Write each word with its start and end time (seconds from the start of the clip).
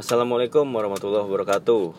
Assalamualaikum 0.00 0.64
warahmatullahi 0.64 1.28
wabarakatuh 1.28 1.92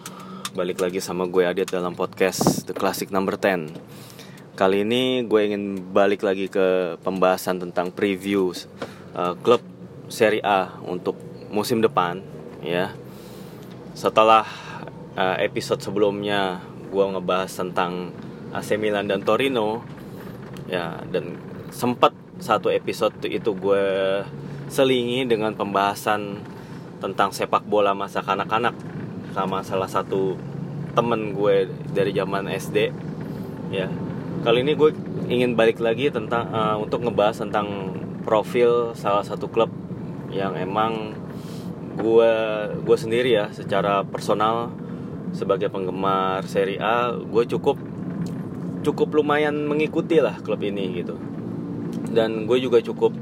Balik 0.58 0.82
lagi 0.82 0.98
sama 0.98 1.30
gue 1.30 1.46
Adit 1.46 1.70
dalam 1.70 1.94
podcast 1.94 2.66
The 2.66 2.74
Classic 2.74 3.06
Number 3.14 3.38
10 3.38 4.58
Kali 4.58 4.82
ini 4.82 5.22
gue 5.30 5.42
ingin 5.46 5.94
balik 5.94 6.26
lagi 6.26 6.50
ke 6.50 6.98
pembahasan 7.06 7.62
tentang 7.62 7.94
preview 7.94 8.58
uh, 9.14 9.38
klub 9.46 9.62
Serie 10.10 10.42
A 10.42 10.82
untuk 10.82 11.14
musim 11.54 11.78
depan 11.78 12.26
ya. 12.66 12.90
Setelah 13.94 14.50
uh, 15.14 15.38
episode 15.38 15.86
sebelumnya 15.86 16.58
gue 16.90 17.06
ngebahas 17.06 17.54
tentang 17.54 18.18
AC 18.50 18.82
Milan 18.82 19.14
dan 19.14 19.22
Torino 19.22 19.86
ya 20.66 21.06
dan 21.06 21.38
sempat 21.70 22.18
satu 22.42 22.74
episode 22.74 23.14
itu 23.30 23.54
gue 23.54 23.86
selingi 24.74 25.30
dengan 25.30 25.54
pembahasan 25.54 26.51
tentang 27.02 27.34
sepak 27.34 27.66
bola 27.66 27.98
masa 27.98 28.22
kanak-kanak 28.22 28.78
sama 29.34 29.66
salah 29.66 29.90
satu 29.90 30.38
temen 30.94 31.34
gue 31.34 31.68
dari 31.92 32.14
zaman 32.14 32.48
SD 32.48 32.94
ya. 33.74 33.90
Kali 34.42 34.64
ini 34.64 34.74
gue 34.78 34.94
ingin 35.28 35.58
balik 35.58 35.82
lagi 35.82 36.14
tentang 36.14 36.50
uh, 36.54 36.78
untuk 36.78 37.04
ngebahas 37.04 37.42
tentang 37.42 37.98
profil 38.22 38.94
salah 38.94 39.26
satu 39.26 39.50
klub 39.50 39.70
yang 40.32 40.56
emang 40.56 41.18
gue 41.98 42.34
gue 42.82 42.98
sendiri 42.98 43.36
ya 43.36 43.46
secara 43.52 44.06
personal 44.08 44.72
sebagai 45.36 45.68
penggemar 45.72 46.44
Serie 46.48 46.80
A 46.80 47.14
gue 47.14 47.44
cukup 47.48 47.78
cukup 48.82 49.10
lumayan 49.14 49.66
mengikuti 49.66 50.18
lah 50.22 50.38
klub 50.42 50.62
ini 50.62 51.02
gitu. 51.02 51.16
Dan 52.12 52.50
gue 52.50 52.58
juga 52.60 52.82
cukup 52.82 53.14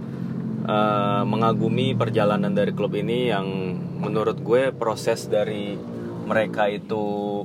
uh, 0.69 1.25
mengagumi 1.25 1.97
perjalanan 1.97 2.53
dari 2.53 2.77
klub 2.77 2.93
ini 2.93 3.33
yang 3.33 3.47
menurut 3.97 4.37
gue 4.45 4.69
proses 4.69 5.25
dari 5.25 5.73
mereka 6.29 6.69
itu 6.69 7.41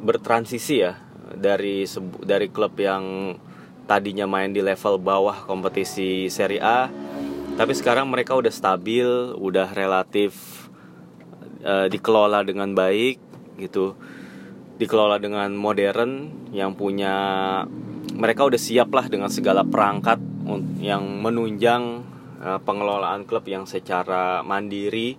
bertransisi 0.00 0.80
ya 0.80 0.96
dari 1.36 1.84
dari 2.24 2.48
klub 2.48 2.72
yang 2.80 3.36
tadinya 3.84 4.24
main 4.24 4.56
di 4.56 4.64
level 4.64 4.96
bawah 4.96 5.44
kompetisi 5.44 6.32
Serie 6.32 6.64
A 6.64 6.88
tapi 7.54 7.70
sekarang 7.70 8.10
mereka 8.10 8.34
udah 8.34 8.50
stabil, 8.50 9.06
udah 9.38 9.70
relatif 9.78 10.66
uh, 11.62 11.86
dikelola 11.86 12.42
dengan 12.42 12.74
baik 12.74 13.22
gitu. 13.62 13.94
Dikelola 14.74 15.22
dengan 15.22 15.54
modern 15.54 16.34
yang 16.50 16.74
punya 16.74 17.14
mereka 18.10 18.42
udah 18.42 18.58
siap 18.58 18.90
lah 18.90 19.06
dengan 19.06 19.30
segala 19.30 19.62
perangkat 19.62 20.18
yang 20.82 21.22
menunjang 21.22 22.02
uh, 22.44 22.60
pengelolaan 22.60 23.24
klub 23.24 23.48
yang 23.48 23.64
secara 23.64 24.44
mandiri 24.44 25.16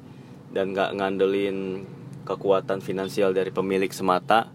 dan 0.53 0.71
nggak 0.71 0.93
ngandelin 0.95 1.83
kekuatan 2.23 2.79
finansial 2.79 3.33
dari 3.33 3.49
pemilik 3.49 3.89
semata 3.89 4.53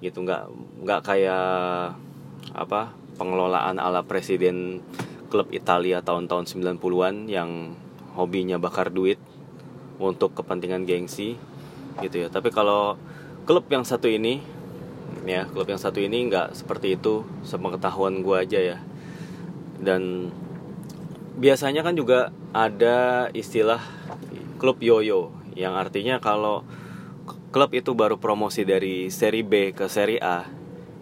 gitu. 0.00 0.24
Nggak 0.24 0.48
nggak 0.82 1.00
kayak 1.04 1.94
apa 2.56 2.96
pengelolaan 3.20 3.76
ala 3.76 4.00
presiden 4.02 4.80
klub 5.28 5.52
Italia 5.52 6.00
tahun-tahun 6.00 6.48
90-an 6.48 7.28
yang 7.28 7.76
hobinya 8.16 8.56
bakar 8.56 8.88
duit 8.88 9.20
untuk 10.00 10.32
kepentingan 10.32 10.88
gengsi 10.88 11.36
gitu 12.00 12.24
ya. 12.24 12.28
Tapi 12.32 12.48
kalau 12.48 12.96
klub 13.44 13.68
yang 13.68 13.84
satu 13.84 14.08
ini 14.08 14.40
ya 15.28 15.44
klub 15.44 15.68
yang 15.68 15.80
satu 15.80 16.00
ini 16.00 16.30
nggak 16.32 16.56
seperti 16.56 16.96
itu 16.96 17.26
sepengetahuan 17.44 18.24
gue 18.24 18.36
aja 18.38 18.60
ya. 18.74 18.78
Dan 19.78 20.32
biasanya 21.38 21.86
kan 21.86 21.94
juga 21.94 22.34
ada 22.50 23.30
istilah 23.30 23.80
klub 24.58 24.82
yoyo 24.82 25.30
yang 25.54 25.78
artinya 25.78 26.18
kalau 26.18 26.66
klub 27.54 27.70
itu 27.72 27.94
baru 27.94 28.18
promosi 28.18 28.66
dari 28.66 29.08
seri 29.08 29.46
B 29.46 29.72
ke 29.72 29.86
seri 29.86 30.18
A 30.18 30.44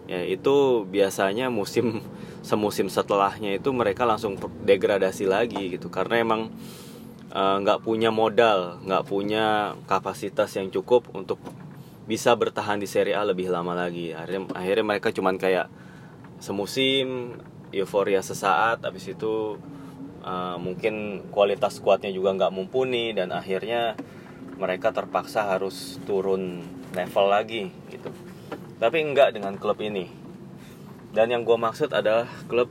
ya 0.07 0.23
itu 0.23 0.87
biasanya 0.87 1.51
musim 1.51 1.99
semusim 2.47 2.87
setelahnya 2.87 3.59
itu 3.59 3.75
mereka 3.75 4.07
langsung 4.07 4.39
degradasi 4.63 5.27
lagi 5.27 5.75
gitu. 5.75 5.91
Karena 5.91 6.23
emang 6.23 6.47
eh, 7.29 7.55
nggak 7.59 7.79
uh, 7.79 7.83
punya 7.83 8.09
modal 8.09 8.79
nggak 8.87 9.03
punya 9.03 9.75
kapasitas 9.85 10.55
yang 10.55 10.71
cukup 10.71 11.11
untuk 11.11 11.43
bisa 12.07 12.31
bertahan 12.39 12.79
di 12.79 12.87
seri 12.87 13.11
A 13.11 13.27
lebih 13.27 13.51
lama 13.51 13.75
lagi. 13.75 14.15
Akhirnya 14.15 14.47
akhirnya 14.55 14.85
mereka 14.87 15.11
cuman 15.11 15.35
kayak 15.35 15.67
semusim 16.39 17.35
euforia 17.75 18.23
sesaat 18.23 18.79
habis 18.87 19.11
itu 19.11 19.59
uh, 20.27 20.57
mungkin 20.59 21.23
kualitas 21.31 21.79
kuatnya 21.79 22.11
juga 22.11 22.35
nggak 22.35 22.51
mumpuni 22.51 23.15
dan 23.15 23.31
akhirnya 23.31 23.95
mereka 24.59 24.91
terpaksa 24.91 25.47
harus 25.47 26.01
turun 26.03 26.65
level 26.91 27.25
lagi 27.31 27.71
gitu. 27.87 28.11
Tapi 28.77 28.97
enggak 29.01 29.33
dengan 29.33 29.55
klub 29.55 29.79
ini. 29.79 30.11
Dan 31.15 31.31
yang 31.33 31.47
gue 31.47 31.55
maksud 31.57 31.95
adalah 31.95 32.27
klub 32.45 32.69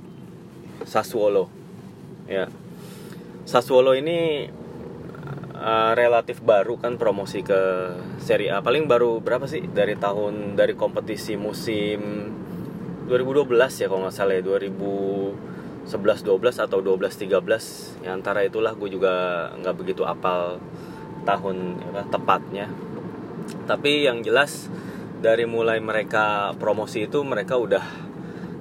Sassuolo. 0.84 1.50
Ya. 2.28 2.52
Sassuolo 3.48 3.96
ini 3.96 4.46
uh, 5.56 5.92
relatif 5.96 6.42
baru 6.44 6.78
kan 6.78 7.00
promosi 7.00 7.42
ke 7.42 7.58
Serie 8.22 8.54
A. 8.54 8.62
Paling 8.62 8.86
baru 8.86 9.18
berapa 9.18 9.50
sih? 9.50 9.66
Dari 9.66 9.98
tahun 9.98 10.54
dari 10.54 10.78
kompetisi 10.78 11.34
musim 11.34 12.30
2012 13.06 13.50
ya 13.54 13.86
kalau 13.86 14.02
nggak 14.06 14.14
salah 14.14 14.34
ya 14.34 14.42
2000 14.42 15.55
11 15.86 16.26
12 16.26 16.66
atau 16.66 16.78
12 16.82 17.30
13 17.30 18.02
ya 18.02 18.10
antara 18.10 18.42
itulah 18.42 18.74
gue 18.74 18.90
juga 18.90 19.46
nggak 19.54 19.74
begitu 19.78 20.02
apal 20.02 20.58
tahun 21.26 21.78
ya, 21.94 22.02
tepatnya. 22.10 22.66
Tapi 23.66 24.06
yang 24.06 24.22
jelas 24.22 24.66
dari 25.22 25.46
mulai 25.46 25.78
mereka 25.78 26.54
promosi 26.58 27.06
itu 27.06 27.22
mereka 27.22 27.58
udah 27.58 27.82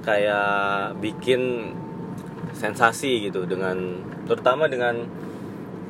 kayak 0.06 0.98
bikin 1.02 1.74
sensasi 2.54 3.26
gitu 3.30 3.50
dengan 3.50 4.02
terutama 4.30 4.70
dengan 4.70 5.06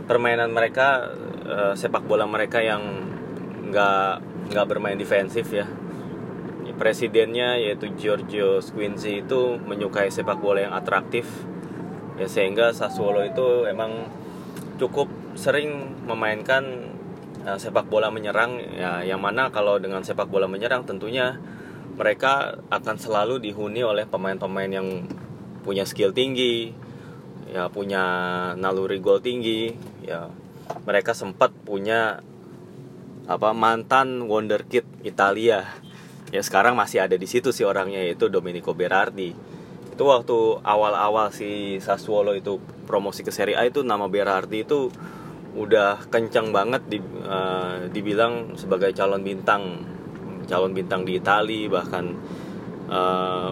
permainan 0.07 0.49
mereka 0.55 1.11
uh, 1.45 1.73
sepak 1.75 2.07
bola 2.07 2.25
mereka 2.25 2.63
yang 2.63 2.81
nggak 3.69 4.23
nggak 4.55 4.65
bermain 4.65 4.97
defensif 4.97 5.51
ya 5.51 5.67
presidennya 6.75 7.55
yaitu 7.59 7.91
Giorgio 7.95 8.59
Squinzi 8.59 9.23
itu 9.23 9.59
menyukai 9.59 10.11
sepak 10.11 10.39
bola 10.39 10.67
yang 10.67 10.75
atraktif. 10.75 11.27
Ya 12.15 12.27
sehingga 12.31 12.71
Sassuolo 12.71 13.23
itu 13.27 13.67
emang 13.67 14.07
cukup 14.79 15.07
sering 15.35 15.99
memainkan 16.07 16.91
uh, 17.43 17.59
sepak 17.59 17.87
bola 17.87 18.11
menyerang. 18.11 18.59
Ya 18.75 19.03
yang 19.03 19.23
mana 19.23 19.51
kalau 19.51 19.79
dengan 19.79 20.03
sepak 20.03 20.27
bola 20.27 20.47
menyerang 20.47 20.83
tentunya 20.87 21.39
mereka 21.95 22.59
akan 22.67 22.95
selalu 22.99 23.39
dihuni 23.39 23.83
oleh 23.83 24.03
pemain-pemain 24.03 24.67
yang 24.67 25.07
punya 25.63 25.87
skill 25.87 26.11
tinggi 26.11 26.75
ya 27.49 27.71
punya 27.71 28.03
naluri 28.59 28.99
gol 28.99 29.23
tinggi. 29.23 29.71
Ya 30.03 30.27
mereka 30.83 31.15
sempat 31.15 31.55
punya 31.63 32.19
apa 33.25 33.57
mantan 33.57 34.29
wonderkid 34.29 34.85
Italia 35.01 35.65
ya 36.33 36.41
sekarang 36.41 36.73
masih 36.73 37.05
ada 37.05 37.13
di 37.17 37.27
situ 37.29 37.53
sih 37.53 37.67
orangnya 37.67 38.01
yaitu 38.01 38.29
Domenico 38.31 38.73
Berardi. 38.73 39.35
Itu 39.95 40.03
waktu 40.09 40.59
awal-awal 40.65 41.31
si 41.31 41.79
Sassuolo 41.79 42.35
itu 42.35 42.59
promosi 42.85 43.23
ke 43.23 43.31
Serie 43.31 43.57
A 43.57 43.63
itu 43.65 43.81
nama 43.81 44.09
Berardi 44.09 44.65
itu 44.65 44.89
udah 45.55 46.11
kencang 46.11 46.51
banget 46.51 46.83
di, 46.91 46.99
uh, 47.23 47.87
dibilang 47.89 48.59
sebagai 48.59 48.91
calon 48.91 49.23
bintang. 49.23 49.87
Calon 50.45 50.75
bintang 50.75 51.07
di 51.07 51.17
Italia 51.17 51.71
bahkan 51.71 52.13
uh, 52.91 53.51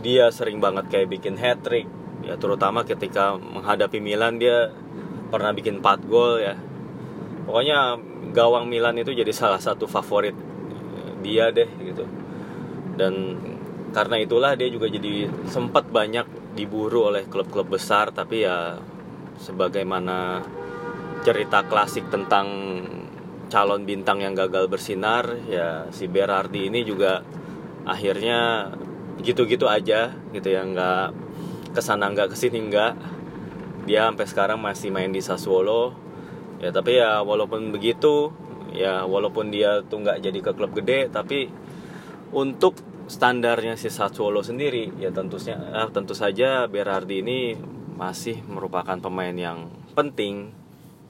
dia 0.00 0.32
sering 0.32 0.58
banget 0.58 0.88
kayak 0.88 1.12
bikin 1.12 1.36
hat 1.36 1.60
trick 1.60 1.84
ya 2.24 2.36
terutama 2.40 2.84
ketika 2.88 3.36
menghadapi 3.36 4.00
Milan 4.00 4.40
dia 4.40 4.72
pernah 5.30 5.54
bikin 5.54 5.84
4 5.84 6.10
gol 6.10 6.42
ya. 6.42 6.56
Pokoknya 7.46 7.98
gawang 8.32 8.66
Milan 8.70 8.98
itu 8.98 9.14
jadi 9.14 9.30
salah 9.30 9.60
satu 9.60 9.86
favorit 9.86 10.34
dia 11.22 11.52
deh 11.54 11.68
gitu. 11.84 12.04
Dan 12.96 13.38
karena 13.94 14.16
itulah 14.20 14.54
dia 14.58 14.68
juga 14.70 14.86
jadi 14.90 15.28
sempat 15.50 15.88
banyak 15.90 16.54
diburu 16.54 17.10
oleh 17.10 17.26
klub-klub 17.26 17.74
besar 17.78 18.10
tapi 18.10 18.42
ya 18.46 18.78
sebagaimana 19.38 20.42
cerita 21.26 21.66
klasik 21.66 22.06
tentang 22.10 22.46
calon 23.50 23.82
bintang 23.82 24.22
yang 24.22 24.34
gagal 24.38 24.70
bersinar 24.70 25.26
ya 25.50 25.90
si 25.90 26.06
Berardi 26.06 26.70
ini 26.70 26.86
juga 26.86 27.22
akhirnya 27.82 28.70
gitu-gitu 29.20 29.66
aja 29.66 30.14
gitu 30.30 30.48
ya 30.48 30.62
nggak 30.64 31.06
ke 31.74 31.80
sana 31.82 32.10
nggak 32.10 32.34
ke 32.34 32.36
sini 32.38 32.58
nggak. 32.70 32.92
Dia 33.88 34.06
sampai 34.06 34.26
sekarang 34.28 34.58
masih 34.60 34.92
main 34.92 35.10
di 35.10 35.18
Sassuolo. 35.18 35.96
Ya 36.60 36.70
tapi 36.70 37.00
ya 37.00 37.24
walaupun 37.24 37.72
begitu 37.72 38.30
ya 38.74 39.04
walaupun 39.04 39.50
dia 39.52 39.82
tuh 39.86 40.02
nggak 40.02 40.18
jadi 40.22 40.38
ke 40.40 40.52
klub 40.54 40.72
gede 40.76 41.10
tapi 41.10 41.50
untuk 42.30 42.78
standarnya 43.10 43.74
si 43.74 43.90
Sassuolo 43.90 44.40
sendiri 44.40 44.94
ya 45.02 45.10
tentunya 45.10 45.58
eh, 45.58 45.88
tentu 45.90 46.14
saja 46.14 46.70
Berardi 46.70 47.22
ini 47.22 47.38
masih 47.98 48.40
merupakan 48.46 48.96
pemain 48.96 49.34
yang 49.34 49.68
penting 49.92 50.54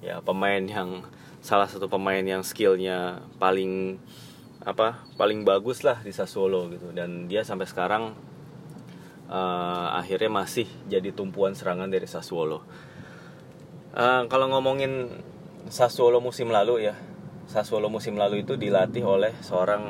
ya 0.00 0.24
pemain 0.24 0.64
yang 0.64 1.04
salah 1.44 1.68
satu 1.68 1.88
pemain 1.88 2.24
yang 2.24 2.40
skillnya 2.40 3.24
paling 3.36 4.00
apa 4.60 5.04
paling 5.16 5.44
bagus 5.44 5.84
lah 5.84 6.00
di 6.04 6.12
Sassuolo 6.12 6.68
gitu 6.72 6.92
dan 6.92 7.28
dia 7.28 7.44
sampai 7.44 7.64
sekarang 7.68 8.12
uh, 9.30 9.86
akhirnya 9.96 10.28
masih 10.28 10.66
jadi 10.90 11.14
tumpuan 11.14 11.54
serangan 11.54 11.88
dari 11.88 12.04
Sassuolo. 12.10 12.66
Uh, 13.94 14.26
kalau 14.26 14.50
ngomongin 14.50 15.22
Sassuolo 15.70 16.18
musim 16.18 16.50
lalu 16.50 16.90
ya, 16.90 16.98
Sassuolo 17.50 17.90
musim 17.90 18.14
lalu 18.14 18.46
itu 18.46 18.54
dilatih 18.54 19.02
oleh 19.02 19.34
seorang 19.42 19.82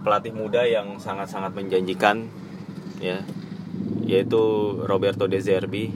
pelatih 0.00 0.32
muda 0.32 0.64
yang 0.64 0.96
sangat-sangat 0.96 1.52
menjanjikan 1.52 2.32
ya, 2.96 3.20
yaitu 4.08 4.40
Roberto 4.88 5.28
De 5.28 5.36
Zerbi. 5.36 5.92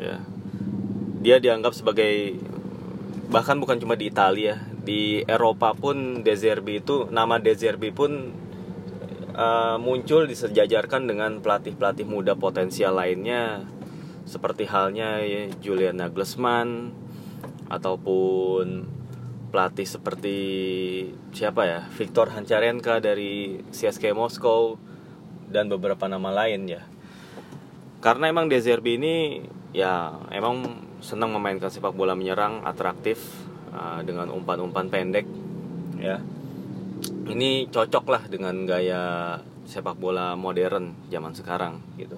Ya. 0.00 0.24
Dia 1.20 1.36
dianggap 1.36 1.76
sebagai 1.76 2.40
bahkan 3.28 3.60
bukan 3.60 3.76
cuma 3.76 3.92
di 3.92 4.08
Italia 4.08 4.56
di 4.88 5.20
Eropa 5.28 5.76
pun 5.76 6.24
De 6.24 6.32
Zerbi 6.32 6.80
itu 6.80 7.04
nama 7.12 7.36
De 7.36 7.52
Zerbi 7.52 7.92
pun 7.92 8.32
uh, 9.36 9.76
muncul 9.76 10.24
disejajarkan 10.24 11.04
dengan 11.04 11.44
pelatih-pelatih 11.44 12.08
muda 12.08 12.32
potensial 12.40 12.96
lainnya 12.96 13.68
seperti 14.24 14.64
halnya 14.64 15.20
ya, 15.20 15.52
Julian 15.60 16.00
Nagelsmann 16.00 16.96
ataupun 17.68 18.96
pelatih 19.48 19.88
seperti 19.88 20.36
siapa 21.32 21.64
ya? 21.64 21.80
Viktor 21.92 22.30
Hancarenka 22.32 23.00
dari 23.00 23.64
CSK 23.72 24.12
Moskow 24.12 24.76
dan 25.48 25.72
beberapa 25.72 26.06
nama 26.06 26.28
lain 26.44 26.68
ya. 26.68 26.84
Karena 27.98 28.30
emang 28.30 28.46
De 28.46 28.60
Zerbi 28.60 29.00
ini 29.00 29.42
ya 29.74 30.14
emang 30.30 30.86
senang 31.00 31.34
memainkan 31.34 31.72
sepak 31.72 31.94
bola 31.94 32.14
menyerang 32.14 32.62
atraktif 32.62 33.18
uh, 33.74 34.04
dengan 34.04 34.30
umpan-umpan 34.30 34.92
pendek 34.92 35.26
ya. 35.98 36.20
Ini 37.28 37.68
cocok 37.68 38.04
lah 38.08 38.22
dengan 38.26 38.64
gaya 38.64 39.36
sepak 39.68 40.00
bola 40.00 40.32
modern 40.38 41.08
zaman 41.12 41.36
sekarang 41.36 41.80
gitu. 42.00 42.16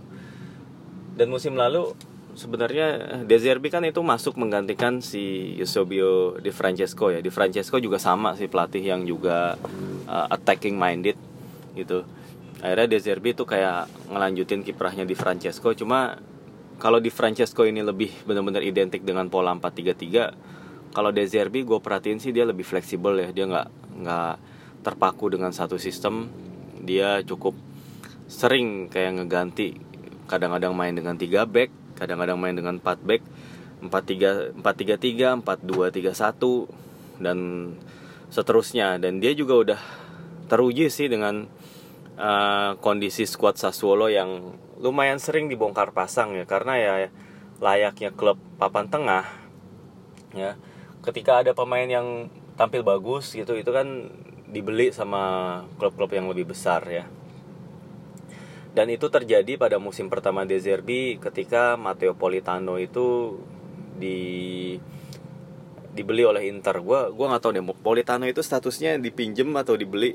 Dan 1.19 1.29
musim 1.29 1.59
lalu 1.59 1.93
sebenarnya 2.41 3.21
De 3.29 3.37
Zerbi 3.37 3.69
kan 3.69 3.85
itu 3.85 4.01
masuk 4.01 4.41
menggantikan 4.41 5.05
si 5.05 5.53
Eusebio 5.61 6.41
Di 6.41 6.49
Francesco 6.49 7.13
ya. 7.13 7.21
Di 7.21 7.29
Francesco 7.29 7.77
juga 7.77 8.01
sama 8.01 8.33
si 8.41 8.49
pelatih 8.49 8.81
yang 8.81 9.05
juga 9.05 9.61
uh, 10.09 10.27
attacking 10.33 10.81
minded 10.81 11.21
gitu. 11.77 12.09
Akhirnya 12.65 12.89
De 12.89 12.99
Zerbi 13.01 13.37
itu 13.37 13.45
kayak 13.45 13.93
ngelanjutin 14.09 14.65
kiprahnya 14.65 15.05
Di 15.05 15.13
Francesco. 15.13 15.77
Cuma 15.77 16.17
kalau 16.81 16.97
di 16.97 17.13
Francesco 17.13 17.69
ini 17.69 17.85
lebih 17.85 18.25
benar-benar 18.25 18.65
identik 18.65 19.05
dengan 19.05 19.29
pola 19.29 19.53
4-3-3 19.53 20.97
kalau 20.97 21.13
De 21.13 21.23
Zerbi 21.29 21.61
gue 21.61 21.77
perhatiin 21.77 22.19
sih 22.19 22.33
dia 22.33 22.49
lebih 22.49 22.65
fleksibel 22.65 23.21
ya. 23.21 23.29
Dia 23.37 23.45
nggak 23.47 23.69
nggak 24.01 24.35
terpaku 24.81 25.29
dengan 25.29 25.53
satu 25.53 25.77
sistem. 25.77 26.33
Dia 26.81 27.21
cukup 27.21 27.53
sering 28.33 28.89
kayak 28.89 29.21
ngeganti 29.21 29.77
kadang-kadang 30.25 30.73
main 30.73 30.95
dengan 30.97 31.19
3 31.19 31.45
back 31.45 31.71
kadang-kadang 32.01 32.41
main 32.41 32.57
dengan 32.57 32.81
4 32.81 33.05
back 33.05 33.23
4-3 33.85 34.57
4-3-3 34.61 35.45
4-2-3-1 35.45 37.21
dan 37.21 37.39
seterusnya. 38.33 38.97
Dan 38.97 39.21
dia 39.21 39.37
juga 39.37 39.55
udah 39.61 39.81
teruji 40.49 40.89
sih 40.89 41.13
dengan 41.13 41.45
uh, 42.17 42.81
kondisi 42.81 43.29
squad 43.29 43.61
Sassuolo 43.61 44.09
yang 44.09 44.57
lumayan 44.81 45.21
sering 45.21 45.53
dibongkar 45.53 45.93
pasang 45.93 46.33
ya 46.33 46.49
karena 46.49 46.81
ya 46.81 46.93
layaknya 47.61 48.17
klub 48.17 48.41
papan 48.57 48.89
tengah 48.89 49.29
ya. 50.33 50.57
Ketika 51.01 51.45
ada 51.45 51.53
pemain 51.53 51.89
yang 51.89 52.33
tampil 52.57 52.85
bagus 52.85 53.33
gitu 53.33 53.57
itu 53.57 53.73
kan 53.73 54.13
dibeli 54.51 54.93
sama 54.93 55.65
klub-klub 55.81 56.13
yang 56.13 56.29
lebih 56.29 56.53
besar 56.53 56.85
ya 56.91 57.09
dan 58.71 58.87
itu 58.87 59.11
terjadi 59.11 59.59
pada 59.59 59.83
musim 59.83 60.07
pertama 60.07 60.47
De 60.47 60.55
Zerbi 60.63 61.19
ketika 61.19 61.75
Matteo 61.75 62.15
Politano 62.15 62.79
itu 62.79 63.39
di 63.99 64.19
dibeli 65.91 66.23
oleh 66.23 66.47
Inter. 66.47 66.79
Gue 66.79 67.11
gua 67.11 67.27
nggak 67.35 67.43
tahu 67.43 67.53
deh 67.59 67.65
Politano 67.83 68.25
itu 68.31 68.41
statusnya 68.41 68.95
dipinjem 69.03 69.51
atau 69.59 69.75
dibeli? 69.75 70.15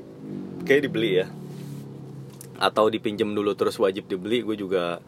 Kayak 0.64 0.88
dibeli 0.88 1.10
ya? 1.20 1.26
Atau 2.56 2.88
dipinjam 2.88 3.36
dulu 3.36 3.52
terus 3.52 3.76
wajib 3.76 4.08
dibeli 4.08 4.40
gue 4.40 4.56
juga 4.56 5.04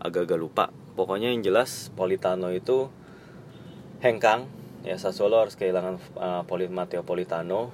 agak-agak 0.00 0.38
lupa. 0.40 0.64
Pokoknya 0.96 1.28
yang 1.28 1.44
jelas 1.44 1.92
Politano 1.92 2.48
itu 2.48 2.88
hengkang. 4.00 4.48
Ya 4.88 4.96
Sassuolo 4.96 5.42
harus 5.42 5.58
kehilangan 5.58 6.00
uh, 6.16 6.42
Polit 6.48 6.72
Matteo 6.72 7.04
Politano. 7.04 7.68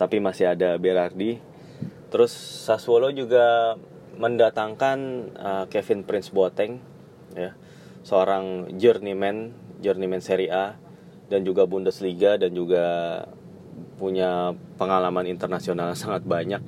Tapi 0.00 0.16
masih 0.24 0.48
ada 0.56 0.80
Berardi. 0.80 1.36
Terus 2.08 2.32
Sassuolo 2.64 3.12
juga 3.12 3.76
mendatangkan 4.16 4.98
uh, 5.36 5.64
Kevin 5.68 6.04
Prince 6.04 6.32
Boateng 6.32 6.80
ya. 7.36 7.56
Seorang 8.02 8.74
journeyman 8.76 9.54
journeyman 9.78 10.22
Serie 10.22 10.50
A 10.50 10.74
dan 11.30 11.46
juga 11.46 11.64
Bundesliga 11.64 12.36
dan 12.36 12.52
juga 12.52 12.84
punya 13.96 14.52
pengalaman 14.76 15.24
internasional 15.30 15.94
sangat 15.96 16.26
banyak 16.26 16.62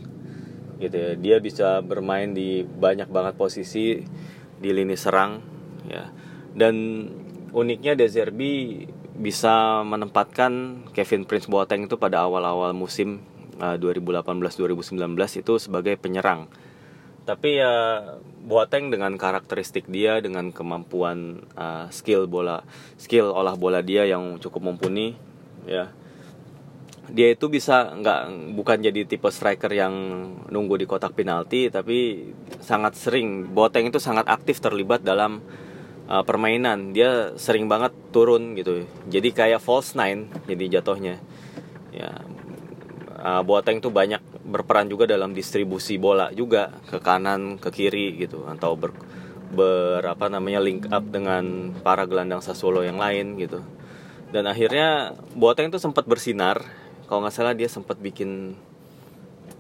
gitu 0.79 0.97
ya. 0.97 1.13
Dia 1.19 1.37
bisa 1.43 1.83
bermain 1.85 2.33
di 2.33 2.63
banyak 2.65 3.11
banget 3.11 3.35
posisi 3.37 4.01
di 4.59 4.71
lini 4.71 4.97
serang 4.97 5.43
ya. 5.91 6.11
Dan 6.55 6.75
uniknya 7.51 7.99
De 7.99 8.07
Zerbi 8.07 8.87
bisa 9.15 9.87
menempatkan 9.87 10.85
Kevin 10.91 11.23
Prince 11.23 11.47
Boateng 11.47 11.87
itu 11.87 11.95
pada 11.95 12.27
awal-awal 12.27 12.75
musim 12.75 13.23
uh, 13.63 13.79
2018-2019 13.79 14.99
itu 15.39 15.55
sebagai 15.63 15.95
penyerang 15.95 16.51
tapi 17.25 17.61
ya 17.61 17.73
Boateng 18.45 18.93
dengan 18.93 19.17
karakteristik 19.17 19.89
dia 19.89 20.21
dengan 20.21 20.53
kemampuan 20.53 21.49
uh, 21.57 21.89
skill 21.89 22.29
bola 22.29 22.61
skill 23.01 23.33
olah 23.33 23.57
bola 23.57 23.81
dia 23.81 24.05
yang 24.05 24.37
cukup 24.37 24.69
mumpuni 24.69 25.17
ya. 25.65 25.89
Dia 27.09 27.33
itu 27.33 27.49
bisa 27.49 27.97
nggak 27.97 28.53
bukan 28.53 28.85
jadi 28.85 29.09
tipe 29.09 29.33
striker 29.33 29.73
yang 29.73 29.93
nunggu 30.53 30.77
di 30.77 30.85
kotak 30.85 31.17
penalti 31.17 31.73
tapi 31.73 32.29
sangat 32.61 33.01
sering. 33.01 33.49
Boteng 33.49 33.89
itu 33.89 33.97
sangat 33.97 34.29
aktif 34.29 34.61
terlibat 34.61 35.01
dalam 35.01 35.41
uh, 36.05 36.21
permainan. 36.21 36.93
Dia 36.93 37.33
sering 37.41 37.65
banget 37.65 37.97
turun 38.13 38.53
gitu. 38.61 38.85
Jadi 39.09 39.33
kayak 39.33 39.65
false 39.65 39.97
nine 39.97 40.29
jadi 40.45 40.81
jatuhnya. 40.81 41.17
Ya 41.97 42.13
uh, 43.25 43.43
Boateng 43.43 43.81
tuh 43.81 43.91
banyak 43.91 44.21
berperan 44.45 44.87
juga 44.93 45.09
dalam 45.09 45.33
distribusi 45.33 45.97
bola 45.97 46.29
juga 46.37 46.77
ke 46.93 47.01
kanan 47.01 47.57
ke 47.57 47.73
kiri 47.73 48.21
gitu. 48.21 48.45
Atau 48.45 48.77
ber, 48.77 48.93
ber 49.51 50.05
apa 50.05 50.29
namanya 50.29 50.61
link 50.61 50.87
up 50.93 51.09
dengan 51.09 51.73
para 51.81 52.05
gelandang 52.05 52.45
Sassuolo 52.45 52.85
yang 52.85 53.01
lain 53.01 53.41
gitu. 53.41 53.65
Dan 54.29 54.45
akhirnya 54.45 55.17
Boateng 55.33 55.73
tuh 55.73 55.81
sempat 55.81 56.05
bersinar. 56.05 56.61
Kalau 57.09 57.25
nggak 57.25 57.35
salah 57.35 57.57
dia 57.57 57.69
sempat 57.69 57.97
bikin 58.01 58.57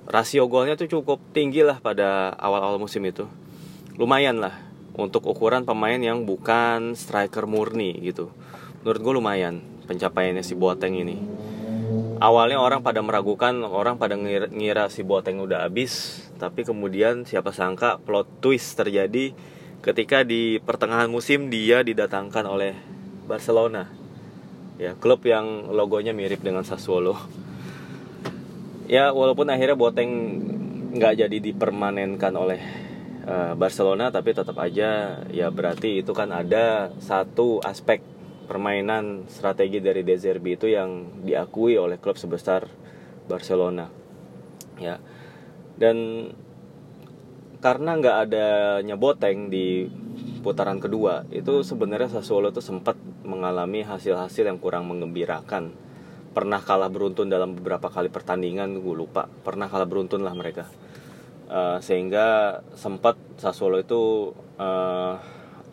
rasio 0.04 0.44
golnya 0.52 0.76
tuh 0.76 0.88
cukup 0.88 1.20
tinggi 1.32 1.64
lah 1.64 1.80
pada 1.80 2.36
awal-awal 2.36 2.76
musim 2.76 3.00
itu. 3.08 3.24
Lumayan 3.96 4.42
lah 4.42 4.60
untuk 4.94 5.26
ukuran 5.26 5.64
pemain 5.64 5.98
yang 5.98 6.28
bukan 6.28 6.92
striker 6.98 7.48
murni 7.48 7.96
gitu. 8.04 8.28
Menurut 8.84 9.00
gue 9.00 9.14
lumayan 9.16 9.54
pencapaiannya 9.88 10.44
si 10.44 10.56
Boateng 10.56 10.96
ini 10.96 11.16
awalnya 12.20 12.58
orang 12.60 12.82
pada 12.82 13.00
meragukan 13.00 13.54
orang 13.64 13.98
pada 13.98 14.14
ngira, 14.14 14.50
ngira 14.50 14.90
si 14.90 15.02
Boateng 15.06 15.42
udah 15.42 15.66
habis. 15.66 16.24
Tapi 16.38 16.66
kemudian 16.66 17.24
siapa 17.24 17.54
sangka 17.54 18.02
plot 18.02 18.28
twist 18.42 18.76
terjadi 18.76 19.32
ketika 19.84 20.24
di 20.24 20.58
pertengahan 20.60 21.08
musim 21.12 21.48
dia 21.52 21.84
didatangkan 21.84 22.44
oleh 22.46 22.74
Barcelona. 23.24 23.88
Ya 24.76 24.98
klub 24.98 25.22
yang 25.22 25.70
logonya 25.70 26.10
mirip 26.10 26.42
dengan 26.42 26.66
Sassuolo. 26.66 27.14
Ya 28.90 29.14
walaupun 29.14 29.48
akhirnya 29.48 29.78
Boteng 29.78 30.10
nggak 30.94 31.26
jadi 31.26 31.36
dipermanenkan 31.40 32.34
oleh 32.38 32.60
uh, 33.26 33.52
Barcelona 33.58 34.12
tapi 34.14 34.30
tetap 34.30 34.54
aja 34.60 35.20
ya 35.32 35.48
berarti 35.50 36.04
itu 36.04 36.12
kan 36.14 36.30
ada 36.30 36.94
satu 37.02 37.58
aspek 37.64 38.13
permainan 38.44 39.26
strategi 39.26 39.80
dari 39.80 40.04
De 40.04 40.16
Zerbi 40.16 40.54
itu 40.54 40.68
yang 40.70 41.22
diakui 41.24 41.76
oleh 41.80 41.96
klub 41.98 42.20
sebesar 42.20 42.68
Barcelona. 43.26 43.88
Ya. 44.78 45.00
Dan 45.74 46.28
karena 47.64 47.96
nggak 47.96 48.16
adanya 48.28 48.94
Boteng 49.00 49.48
di 49.48 49.88
putaran 50.44 50.76
kedua 50.76 51.24
itu 51.32 51.64
sebenarnya 51.64 52.20
Sassuolo 52.20 52.52
itu 52.52 52.60
sempat 52.60 53.00
mengalami 53.24 53.80
hasil-hasil 53.80 54.44
yang 54.44 54.60
kurang 54.60 54.84
mengembirakan. 54.86 55.72
Pernah 56.36 56.60
kalah 56.60 56.92
beruntun 56.92 57.32
dalam 57.32 57.56
beberapa 57.56 57.88
kali 57.88 58.12
pertandingan 58.12 58.84
gue 58.84 58.94
lupa. 58.94 59.30
Pernah 59.42 59.72
kalah 59.72 59.88
beruntun 59.88 60.20
lah 60.20 60.36
mereka. 60.36 60.68
Uh, 61.48 61.80
sehingga 61.80 62.60
sempat 62.76 63.16
Sassuolo 63.40 63.80
itu 63.80 64.32
uh, 64.60 65.16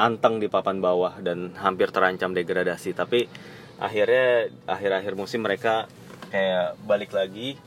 anteng 0.01 0.41
di 0.41 0.50
papan 0.50 0.81
bawah 0.81 1.22
dan 1.22 1.53
hampir 1.62 1.93
terancam 1.93 2.34
degradasi. 2.34 2.98
Tapi 2.98 3.29
akhirnya 3.77 4.50
akhir-akhir 4.65 5.13
musim 5.13 5.46
mereka 5.46 5.86
kayak 6.34 6.79
balik 6.89 7.13
lagi 7.13 7.58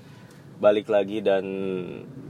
balik 0.58 0.86
lagi 0.86 1.18
dan 1.18 1.44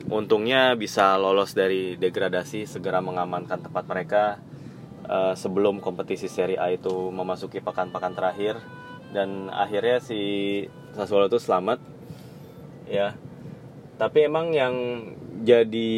untungnya 0.08 0.72
bisa 0.76 1.16
lolos 1.20 1.52
dari 1.52 1.96
degradasi 2.00 2.64
segera 2.64 3.04
mengamankan 3.04 3.60
tempat 3.60 3.84
mereka 3.84 4.24
uh, 5.08 5.36
sebelum 5.36 5.80
kompetisi 5.80 6.28
Serie 6.28 6.60
A 6.60 6.72
itu 6.72 7.12
memasuki 7.12 7.60
pekan-pekan 7.60 8.16
terakhir. 8.16 8.60
Dan 9.14 9.46
akhirnya 9.52 10.02
si 10.02 10.20
Sassuolo 10.96 11.30
itu 11.30 11.38
selamat 11.38 11.78
ya. 12.90 13.14
Tapi 13.94 14.26
emang 14.26 14.50
yang 14.50 14.74
jadi 15.46 15.92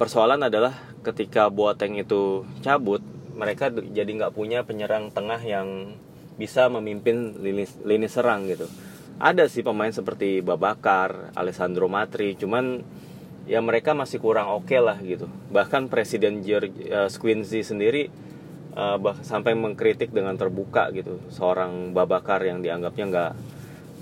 persoalan 0.00 0.48
adalah 0.48 0.72
ketika 1.04 1.52
Boateng 1.52 2.00
itu 2.00 2.48
cabut 2.64 3.04
mereka 3.34 3.70
jadi 3.70 4.06
nggak 4.06 4.34
punya 4.34 4.62
penyerang 4.66 5.10
tengah 5.10 5.40
yang 5.42 5.96
bisa 6.40 6.72
memimpin 6.72 7.36
lini, 7.44 7.68
lini 7.84 8.08
serang 8.08 8.48
gitu. 8.48 8.64
Ada 9.20 9.52
sih 9.52 9.60
pemain 9.60 9.92
seperti 9.92 10.40
Babakar, 10.40 11.36
Alessandro 11.36 11.92
Matri, 11.92 12.32
cuman 12.40 12.80
ya 13.44 13.60
mereka 13.60 13.92
masih 13.92 14.16
kurang 14.16 14.48
oke 14.48 14.72
okay 14.72 14.80
lah 14.80 14.96
gitu. 15.04 15.28
Bahkan 15.52 15.92
Presiden 15.92 16.40
George 16.40 16.72
uh, 16.88 17.10
sendiri 17.60 18.08
uh, 18.72 18.96
bah, 18.96 19.20
sampai 19.20 19.52
mengkritik 19.52 20.08
dengan 20.14 20.38
terbuka 20.40 20.88
gitu. 20.96 21.20
Seorang 21.28 21.92
Babakar 21.92 22.40
yang 22.48 22.64
dianggapnya 22.64 23.04
nggak 23.12 23.32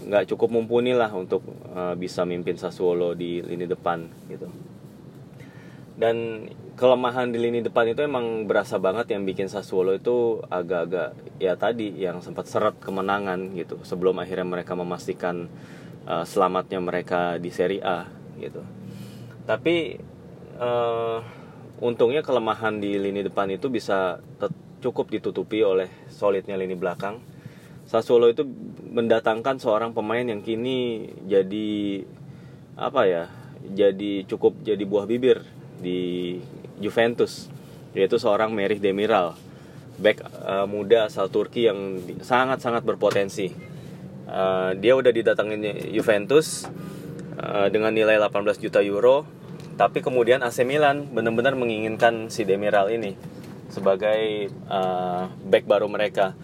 nggak 0.09 0.25
cukup 0.31 0.55
mumpuni 0.55 0.95
lah 0.95 1.11
untuk 1.11 1.43
uh, 1.75 1.99
bisa 1.99 2.23
mimpin 2.23 2.55
Sassuolo 2.55 3.19
di 3.19 3.43
lini 3.43 3.67
depan 3.67 4.07
gitu. 4.31 4.47
Dan 5.99 6.47
kelemahan 6.79 7.35
di 7.35 7.43
lini 7.43 7.59
depan 7.59 7.91
itu 7.91 8.07
emang 8.07 8.47
berasa 8.47 8.79
banget 8.79 9.11
yang 9.11 9.27
bikin 9.27 9.51
Sassuolo 9.51 9.99
itu 9.99 10.39
agak-agak 10.47 11.19
ya 11.43 11.59
tadi 11.59 11.91
yang 11.99 12.23
sempat 12.23 12.47
seret 12.47 12.79
kemenangan 12.79 13.51
gitu 13.59 13.83
sebelum 13.83 14.23
akhirnya 14.23 14.47
mereka 14.47 14.79
memastikan 14.79 15.51
uh, 16.07 16.23
selamatnya 16.23 16.79
mereka 16.79 17.43
di 17.43 17.51
Serie 17.51 17.83
A 17.83 18.07
gitu. 18.39 18.63
Tapi 19.43 19.99
uh, 20.63 21.19
untungnya 21.83 22.23
kelemahan 22.23 22.79
di 22.79 22.95
lini 22.95 23.27
depan 23.27 23.51
itu 23.51 23.67
bisa 23.67 24.23
cukup 24.79 25.11
ditutupi 25.11 25.67
oleh 25.67 25.91
solidnya 26.07 26.55
lini 26.55 26.79
belakang. 26.79 27.19
Sassuolo 27.91 28.31
itu 28.31 28.47
mendatangkan 28.87 29.59
seorang 29.59 29.91
pemain 29.91 30.23
yang 30.23 30.47
kini 30.47 31.11
jadi 31.27 32.07
apa 32.79 33.03
ya? 33.11 33.25
Jadi 33.67 34.23
cukup 34.31 34.63
jadi 34.63 34.87
buah 34.87 35.11
bibir 35.11 35.43
di 35.83 36.39
Juventus 36.79 37.51
yaitu 37.93 38.17
seorang 38.17 38.55
Merih 38.55 38.79
Demiral 38.79 39.35
back 39.99 40.23
uh, 40.47 40.65
muda 40.65 41.11
asal 41.11 41.27
Turki 41.27 41.67
yang 41.67 41.99
sangat-sangat 42.23 42.87
berpotensi. 42.87 43.51
Uh, 44.29 44.77
dia 44.79 44.95
udah 44.95 45.11
didatangin 45.11 45.91
Juventus 45.91 46.69
uh, 47.41 47.67
dengan 47.73 47.91
nilai 47.91 48.21
18 48.21 48.63
juta 48.63 48.79
euro 48.85 49.27
tapi 49.79 50.03
kemudian 50.03 50.43
AC 50.43 50.67
Milan 50.67 51.07
benar-benar 51.11 51.55
menginginkan 51.55 52.35
si 52.35 52.43
Demiral 52.43 52.91
ini 52.91 53.15
sebagai 53.71 54.51
uh, 54.67 55.31
back 55.47 55.65
baru 55.71 55.87
mereka. 55.87 56.35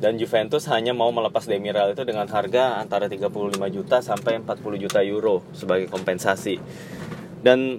Dan 0.00 0.16
Juventus 0.16 0.64
hanya 0.72 0.96
mau 0.96 1.12
melepas 1.12 1.44
Demiral 1.44 1.92
itu 1.92 2.02
dengan 2.02 2.26
harga 2.26 2.80
antara 2.82 3.06
35 3.06 3.30
juta 3.70 4.00
sampai 4.00 4.42
40 4.42 4.82
juta 4.82 5.00
euro 5.04 5.44
sebagai 5.52 5.86
kompensasi. 5.86 6.56
Dan 7.44 7.78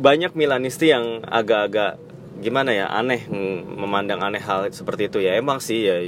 banyak 0.00 0.32
Milanisti 0.32 0.88
yang 0.88 1.20
agak-agak 1.28 2.00
gimana 2.40 2.72
ya 2.72 2.88
aneh 2.88 3.28
memandang 3.76 4.24
aneh 4.24 4.40
hal 4.40 4.72
seperti 4.72 5.12
itu. 5.12 5.20
Ya 5.20 5.36
emang 5.36 5.60
sih 5.60 5.84
ya 5.84 6.00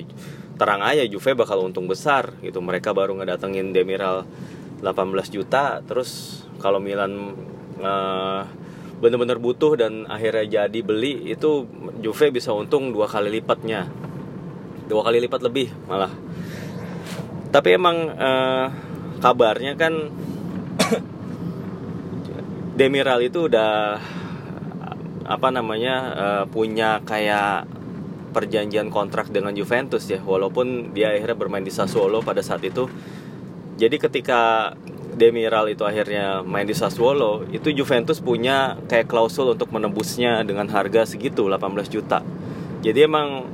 terang 0.57 0.81
aja 0.81 1.05
Juve 1.05 1.37
bakal 1.37 1.61
untung 1.61 1.85
besar 1.85 2.33
gitu. 2.41 2.65
Mereka 2.65 2.97
baru 2.97 3.13
ngedatengin 3.21 3.77
Demiral 3.77 4.25
18 4.81 5.13
juta 5.29 5.85
terus 5.85 6.43
kalau 6.59 6.81
Milan 6.81 7.37
uh, 7.85 8.43
bener-bener 8.99 9.37
butuh 9.37 9.77
dan 9.77 10.09
akhirnya 10.09 10.65
jadi 10.65 10.81
beli 10.81 11.29
itu 11.29 11.69
Juve 12.01 12.33
bisa 12.33 12.57
untung 12.57 12.97
dua 12.97 13.05
kali 13.05 13.29
lipatnya. 13.29 13.93
Dua 14.89 15.05
kali 15.05 15.21
lipat 15.21 15.45
lebih 15.45 15.69
malah. 15.85 16.11
Tapi 17.53 17.69
emang 17.77 18.09
uh, 18.09 18.67
kabarnya 19.21 19.77
kan 19.77 20.09
Demiral 22.83 23.23
itu 23.23 23.47
udah 23.47 24.03
apa 25.23 25.49
namanya 25.55 25.95
uh, 26.19 26.45
punya 26.51 26.99
kayak 27.07 27.71
perjanjian 28.35 28.91
kontrak 28.91 29.31
dengan 29.31 29.55
Juventus 29.55 30.03
ya. 30.11 30.19
Walaupun 30.19 30.91
dia 30.91 31.15
akhirnya 31.15 31.39
bermain 31.39 31.63
di 31.63 31.71
Sassuolo 31.71 32.27
pada 32.27 32.43
saat 32.43 32.67
itu. 32.67 32.91
Jadi 33.79 34.03
ketika 34.03 34.75
Demiral 35.15 35.71
itu 35.71 35.87
akhirnya 35.87 36.43
main 36.43 36.67
di 36.67 36.75
Sassuolo 36.75 37.47
itu 37.55 37.71
Juventus 37.71 38.19
punya 38.19 38.75
kayak 38.91 39.07
klausul 39.07 39.55
untuk 39.55 39.71
menebusnya 39.71 40.43
dengan 40.43 40.67
harga 40.67 41.07
segitu 41.07 41.47
18 41.47 41.87
juta. 41.87 42.27
Jadi 42.83 42.99
emang 43.07 43.47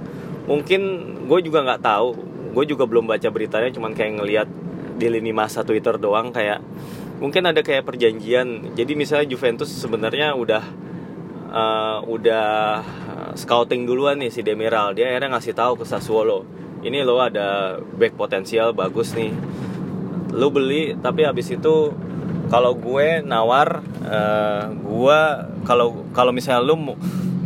mungkin 0.49 0.81
gue 1.29 1.41
juga 1.45 1.69
nggak 1.69 1.85
tahu. 1.85 2.09
Gue 2.57 2.65
juga 2.65 2.89
belum 2.89 3.05
baca 3.05 3.29
beritanya 3.29 3.69
cuman 3.77 3.93
kayak 3.93 4.25
ngelihat 4.25 4.49
di 4.97 5.07
lini 5.13 5.37
masa 5.37 5.69
Twitter 5.69 6.01
doang 6.01 6.33
kayak 6.33 6.65
mungkin 7.19 7.47
ada 7.47 7.61
kayak 7.63 7.87
perjanjian. 7.87 8.75
Jadi 8.75 8.93
misalnya 8.95 9.27
Juventus 9.31 9.71
sebenarnya 9.71 10.35
udah 10.35 10.65
uh, 11.51 11.99
udah 12.07 12.49
scouting 13.35 13.87
duluan 13.87 14.19
nih 14.19 14.31
si 14.31 14.43
Demiral. 14.43 14.95
Dia 14.95 15.13
akhirnya 15.13 15.39
ngasih 15.39 15.55
tahu 15.55 15.83
ke 15.83 15.85
Sassuolo 15.87 16.59
ini 16.83 17.03
lo 17.03 17.19
ada 17.19 17.79
back 17.99 18.15
potensial 18.15 18.71
bagus 18.75 19.15
nih. 19.15 19.35
Lo 20.35 20.53
beli 20.53 20.95
tapi 20.99 21.27
habis 21.27 21.51
itu 21.51 21.91
kalau 22.49 22.73
gue 22.79 23.21
nawar 23.27 23.83
uh, 24.07 24.71
gue 24.73 25.19
kalau 25.67 26.07
kalau 26.15 26.31
misalnya 26.31 26.63
lo 26.63 26.97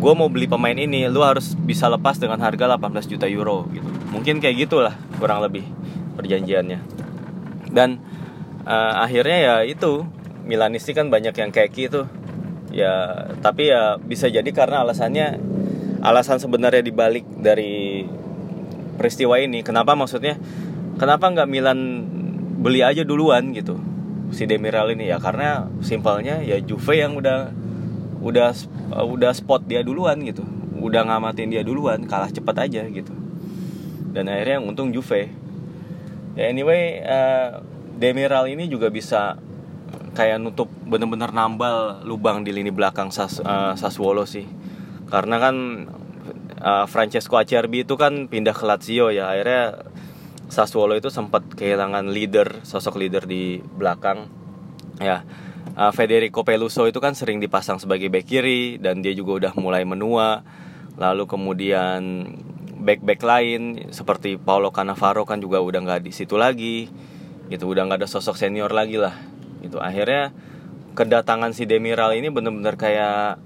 gue 0.03 0.13
mau 0.19 0.29
beli 0.29 0.51
pemain 0.51 0.75
ini 0.75 1.07
lo 1.09 1.23
harus 1.23 1.55
bisa 1.55 1.87
lepas 1.87 2.19
dengan 2.19 2.39
harga 2.43 2.77
18 2.77 3.13
juta 3.13 3.27
euro 3.31 3.65
gitu. 3.73 3.89
Mungkin 4.13 4.43
kayak 4.43 4.69
gitulah 4.69 4.95
kurang 5.17 5.41
lebih 5.41 5.65
perjanjiannya. 6.21 6.81
Dan 7.73 7.97
uh, 8.67 8.95
akhirnya 9.03 9.39
ya 9.39 9.55
itu 9.67 10.07
Milanisti 10.43 10.91
kan 10.91 11.07
banyak 11.07 11.35
yang 11.39 11.51
kayak 11.55 11.71
gitu. 11.71 12.11
Ya 12.73 13.29
tapi 13.45 13.71
ya 13.71 14.01
bisa 14.01 14.27
jadi 14.33 14.49
karena 14.51 14.83
alasannya 14.83 15.39
alasan 16.03 16.43
sebenarnya 16.43 16.83
dibalik 16.83 17.23
dari 17.39 18.03
peristiwa 18.99 19.39
ini. 19.39 19.63
Kenapa 19.63 19.95
maksudnya? 19.95 20.35
Kenapa 20.99 21.31
nggak 21.31 21.49
Milan 21.49 21.79
beli 22.63 22.83
aja 22.83 23.03
duluan 23.07 23.55
gitu 23.55 23.79
si 24.35 24.51
Demiral 24.51 24.91
ini? 24.95 25.11
Ya 25.11 25.23
karena 25.23 25.71
simpelnya 25.79 26.43
ya 26.43 26.59
Juve 26.59 26.99
yang 26.99 27.15
udah 27.15 27.55
udah 28.23 28.51
uh, 28.95 29.07
udah 29.07 29.31
spot 29.31 29.67
dia 29.71 29.87
duluan 29.87 30.19
gitu. 30.27 30.43
Udah 30.83 31.07
ngamatin 31.07 31.55
dia 31.55 31.63
duluan 31.63 32.03
kalah 32.11 32.35
cepat 32.35 32.67
aja 32.67 32.83
gitu. 32.91 33.15
Dan 34.13 34.27
akhirnya 34.27 34.59
yang 34.59 34.67
untung 34.67 34.91
Juve. 34.91 35.31
Ya 36.35 36.51
anyway 36.51 36.99
uh, 37.05 37.63
Demiral 38.03 38.51
ini 38.51 38.67
juga 38.67 38.91
bisa 38.91 39.39
kayak 40.19 40.43
nutup 40.43 40.67
bener-bener 40.83 41.31
nambal 41.31 42.03
lubang 42.03 42.43
di 42.43 42.51
lini 42.51 42.75
belakang 42.75 43.15
Sas, 43.15 43.39
uh, 43.39 43.79
Sassuolo 43.79 44.27
sih. 44.27 44.43
Karena 45.07 45.39
kan 45.39 45.87
uh, 46.59 46.91
Francesco 46.91 47.39
Acerbi 47.39 47.87
itu 47.87 47.95
kan 47.95 48.27
pindah 48.27 48.59
ke 48.59 48.67
Lazio 48.67 49.15
ya. 49.15 49.31
Akhirnya 49.31 49.87
Sassuolo 50.51 50.99
itu 50.99 51.15
sempat 51.15 51.47
kehilangan 51.55 52.11
leader 52.11 52.67
sosok 52.67 52.99
leader 52.99 53.23
di 53.23 53.63
belakang. 53.63 54.27
Ya 54.99 55.23
uh, 55.79 55.95
Federico 55.95 56.43
Peluso 56.43 56.91
itu 56.91 56.99
kan 56.99 57.15
sering 57.15 57.39
dipasang 57.39 57.79
sebagai 57.79 58.11
back 58.11 58.27
kiri 58.27 58.83
dan 58.83 58.99
dia 58.99 59.15
juga 59.15 59.47
udah 59.47 59.53
mulai 59.63 59.87
menua. 59.87 60.43
Lalu 60.99 61.25
kemudian 61.25 62.27
back-back 62.83 63.23
lain 63.23 63.89
seperti 63.95 64.37
Paulo 64.37 64.75
Cannavaro 64.75 65.23
kan 65.23 65.39
juga 65.39 65.63
udah 65.63 65.81
nggak 65.87 66.03
di 66.03 66.13
situ 66.13 66.35
lagi 66.35 66.91
gitu 67.53 67.69
udah 67.69 67.85
nggak 67.85 68.01
ada 68.01 68.09
sosok 68.09 68.41
senior 68.41 68.73
lagi 68.73 68.97
lah. 68.97 69.13
Gitu 69.61 69.77
akhirnya 69.77 70.33
kedatangan 70.97 71.53
si 71.53 71.69
Demiral 71.69 72.17
ini 72.17 72.33
bener-bener 72.33 72.81
kayak 72.81 73.37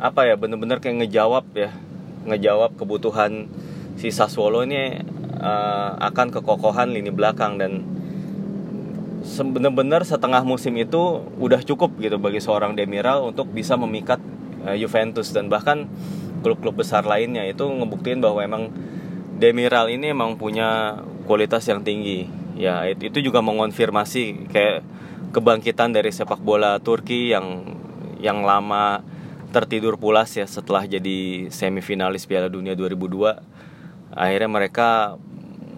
apa 0.00 0.20
ya 0.24 0.34
bener-bener 0.40 0.80
kayak 0.80 1.04
ngejawab 1.04 1.44
ya 1.52 1.70
ngejawab 2.24 2.76
kebutuhan 2.76 3.48
si 4.00 4.08
Sassuolo 4.08 4.64
ini 4.64 5.00
uh, 5.40 5.90
akan 6.00 6.32
kekokohan 6.32 6.92
lini 6.92 7.12
belakang 7.12 7.56
dan 7.60 7.84
bener-bener 9.28 10.06
setengah 10.06 10.40
musim 10.46 10.72
itu 10.78 11.20
udah 11.36 11.60
cukup 11.66 11.98
gitu 12.00 12.16
bagi 12.16 12.40
seorang 12.40 12.78
Demiral 12.78 13.28
untuk 13.28 13.50
bisa 13.50 13.76
memikat 13.76 14.22
uh, 14.64 14.76
Juventus 14.78 15.34
dan 15.34 15.50
bahkan 15.52 15.90
klub-klub 16.40 16.78
besar 16.78 17.02
lainnya. 17.02 17.42
Itu 17.44 17.66
ngebuktiin 17.66 18.22
bahwa 18.22 18.40
emang 18.40 18.70
Demiral 19.38 19.90
ini 19.90 20.14
emang 20.14 20.38
punya 20.38 21.00
kualitas 21.26 21.66
yang 21.68 21.82
tinggi 21.84 22.37
ya 22.58 22.84
itu 22.90 23.22
juga 23.22 23.38
mengonfirmasi 23.40 24.50
kayak 24.50 24.82
kebangkitan 25.30 25.94
dari 25.94 26.10
sepak 26.10 26.42
bola 26.42 26.82
Turki 26.82 27.30
yang 27.30 27.78
yang 28.18 28.42
lama 28.42 29.00
tertidur 29.54 29.96
pulas 29.96 30.34
ya 30.34 30.44
setelah 30.44 30.84
jadi 30.84 31.48
semifinalis 31.48 32.26
Piala 32.26 32.50
Dunia 32.50 32.74
2002 32.74 34.12
akhirnya 34.12 34.50
mereka 34.50 35.16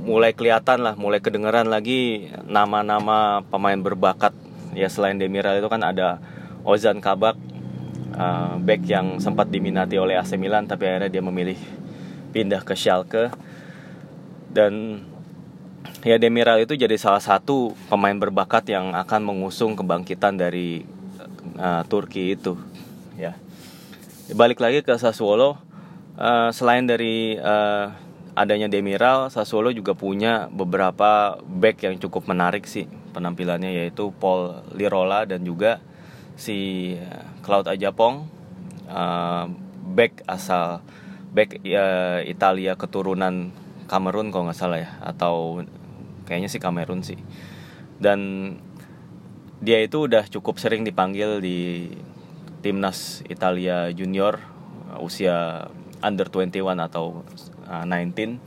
mulai 0.01 0.33
kelihatan 0.33 0.81
lah, 0.81 0.97
mulai 0.97 1.21
kedengeran 1.21 1.69
lagi 1.69 2.33
nama-nama 2.49 3.45
pemain 3.53 3.77
berbakat. 3.77 4.33
Ya 4.73 4.89
selain 4.89 5.21
Demiral 5.21 5.61
itu 5.61 5.69
kan 5.69 5.85
ada 5.85 6.23
Ozan 6.65 7.05
Kabak 7.05 7.37
uh, 8.17 8.57
back 8.57 8.83
yang 8.89 9.21
sempat 9.21 9.53
diminati 9.53 10.01
oleh 10.01 10.17
AC 10.17 10.41
Milan 10.41 10.65
tapi 10.65 10.89
akhirnya 10.89 11.13
dia 11.13 11.23
memilih 11.23 11.59
pindah 12.33 12.65
ke 12.65 12.73
Schalke. 12.73 13.29
Dan 14.51 15.05
ya 16.01 16.17
Demiral 16.17 16.65
itu 16.65 16.77
jadi 16.77 16.97
salah 16.97 17.21
satu 17.21 17.77
pemain 17.93 18.17
berbakat 18.17 18.69
yang 18.73 18.97
akan 18.97 19.21
mengusung 19.25 19.77
kebangkitan 19.77 20.41
dari 20.41 20.85
uh, 21.61 21.83
Turki 21.85 22.37
itu. 22.37 22.57
Ya. 23.21 23.37
Balik 24.33 24.63
lagi 24.63 24.81
ke 24.81 24.95
Sassuolo 24.97 25.61
uh, 26.17 26.49
selain 26.55 26.87
dari 26.89 27.37
uh, 27.37 27.93
adanya 28.39 28.71
Demiral 28.71 29.29
Sassuolo 29.29 29.75
juga 29.75 29.93
punya 29.93 30.49
beberapa 30.49 31.37
back 31.43 31.85
yang 31.85 31.97
cukup 31.99 32.31
menarik 32.31 32.65
sih 32.65 32.87
penampilannya 33.11 33.75
yaitu 33.75 34.15
Paul 34.17 34.63
Lirola 34.73 35.27
dan 35.27 35.43
juga 35.43 35.83
si 36.39 36.95
Cloud 37.43 37.67
Ajapong 37.67 38.25
uh, 38.87 39.45
back 39.91 40.23
asal 40.31 40.81
back 41.35 41.59
uh, 41.67 42.23
Italia 42.23 42.79
keturunan 42.79 43.51
Kamerun 43.91 44.31
kalau 44.31 44.47
nggak 44.47 44.59
salah 44.59 44.79
ya 44.79 44.91
atau 45.03 45.67
kayaknya 46.31 46.47
sih 46.47 46.63
Kamerun 46.63 47.03
sih. 47.03 47.19
Dan 47.99 48.21
dia 49.59 49.83
itu 49.83 50.07
udah 50.07 50.31
cukup 50.31 50.63
sering 50.63 50.87
dipanggil 50.87 51.43
di 51.43 51.91
timnas 52.63 53.27
Italia 53.27 53.91
junior 53.91 54.39
usia 55.03 55.67
under 56.01 56.31
21 56.31 56.65
atau 56.81 57.27
uh, 57.69 57.85
19 57.85 58.41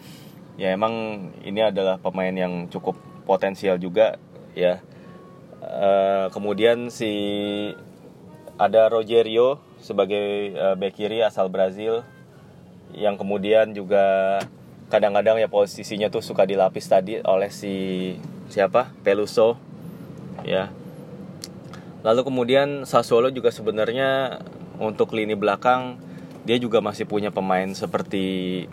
ya 0.57 0.73
emang 0.73 0.93
ini 1.41 1.65
adalah 1.65 1.97
pemain 1.97 2.33
yang 2.33 2.69
cukup 2.69 2.97
potensial 3.25 3.77
juga 3.81 4.21
ya. 4.53 4.81
Uh, 5.63 6.27
kemudian 6.35 6.91
si 6.91 7.09
ada 8.59 8.91
Rogerio 8.91 9.63
sebagai 9.79 10.53
uh, 10.53 10.75
back 10.75 10.99
kiri 10.99 11.23
asal 11.23 11.49
Brazil. 11.49 12.03
Yang 12.93 13.25
kemudian 13.25 13.73
juga 13.73 14.37
kadang-kadang 14.93 15.41
ya 15.41 15.49
posisinya 15.49 16.13
tuh 16.13 16.21
suka 16.21 16.45
dilapis 16.45 16.85
tadi 16.85 17.17
oleh 17.25 17.49
si 17.49 18.13
siapa? 18.53 18.93
Peluso. 19.01 19.57
Ya. 20.45 20.69
Lalu 22.05 22.21
kemudian 22.29 22.85
Sassuolo 22.85 23.33
juga 23.33 23.49
sebenarnya 23.49 24.37
untuk 24.77 25.17
lini 25.17 25.33
belakang 25.33 25.97
dia 26.45 26.61
juga 26.61 26.83
masih 26.83 27.09
punya 27.09 27.33
pemain 27.33 27.65
seperti 27.73 28.67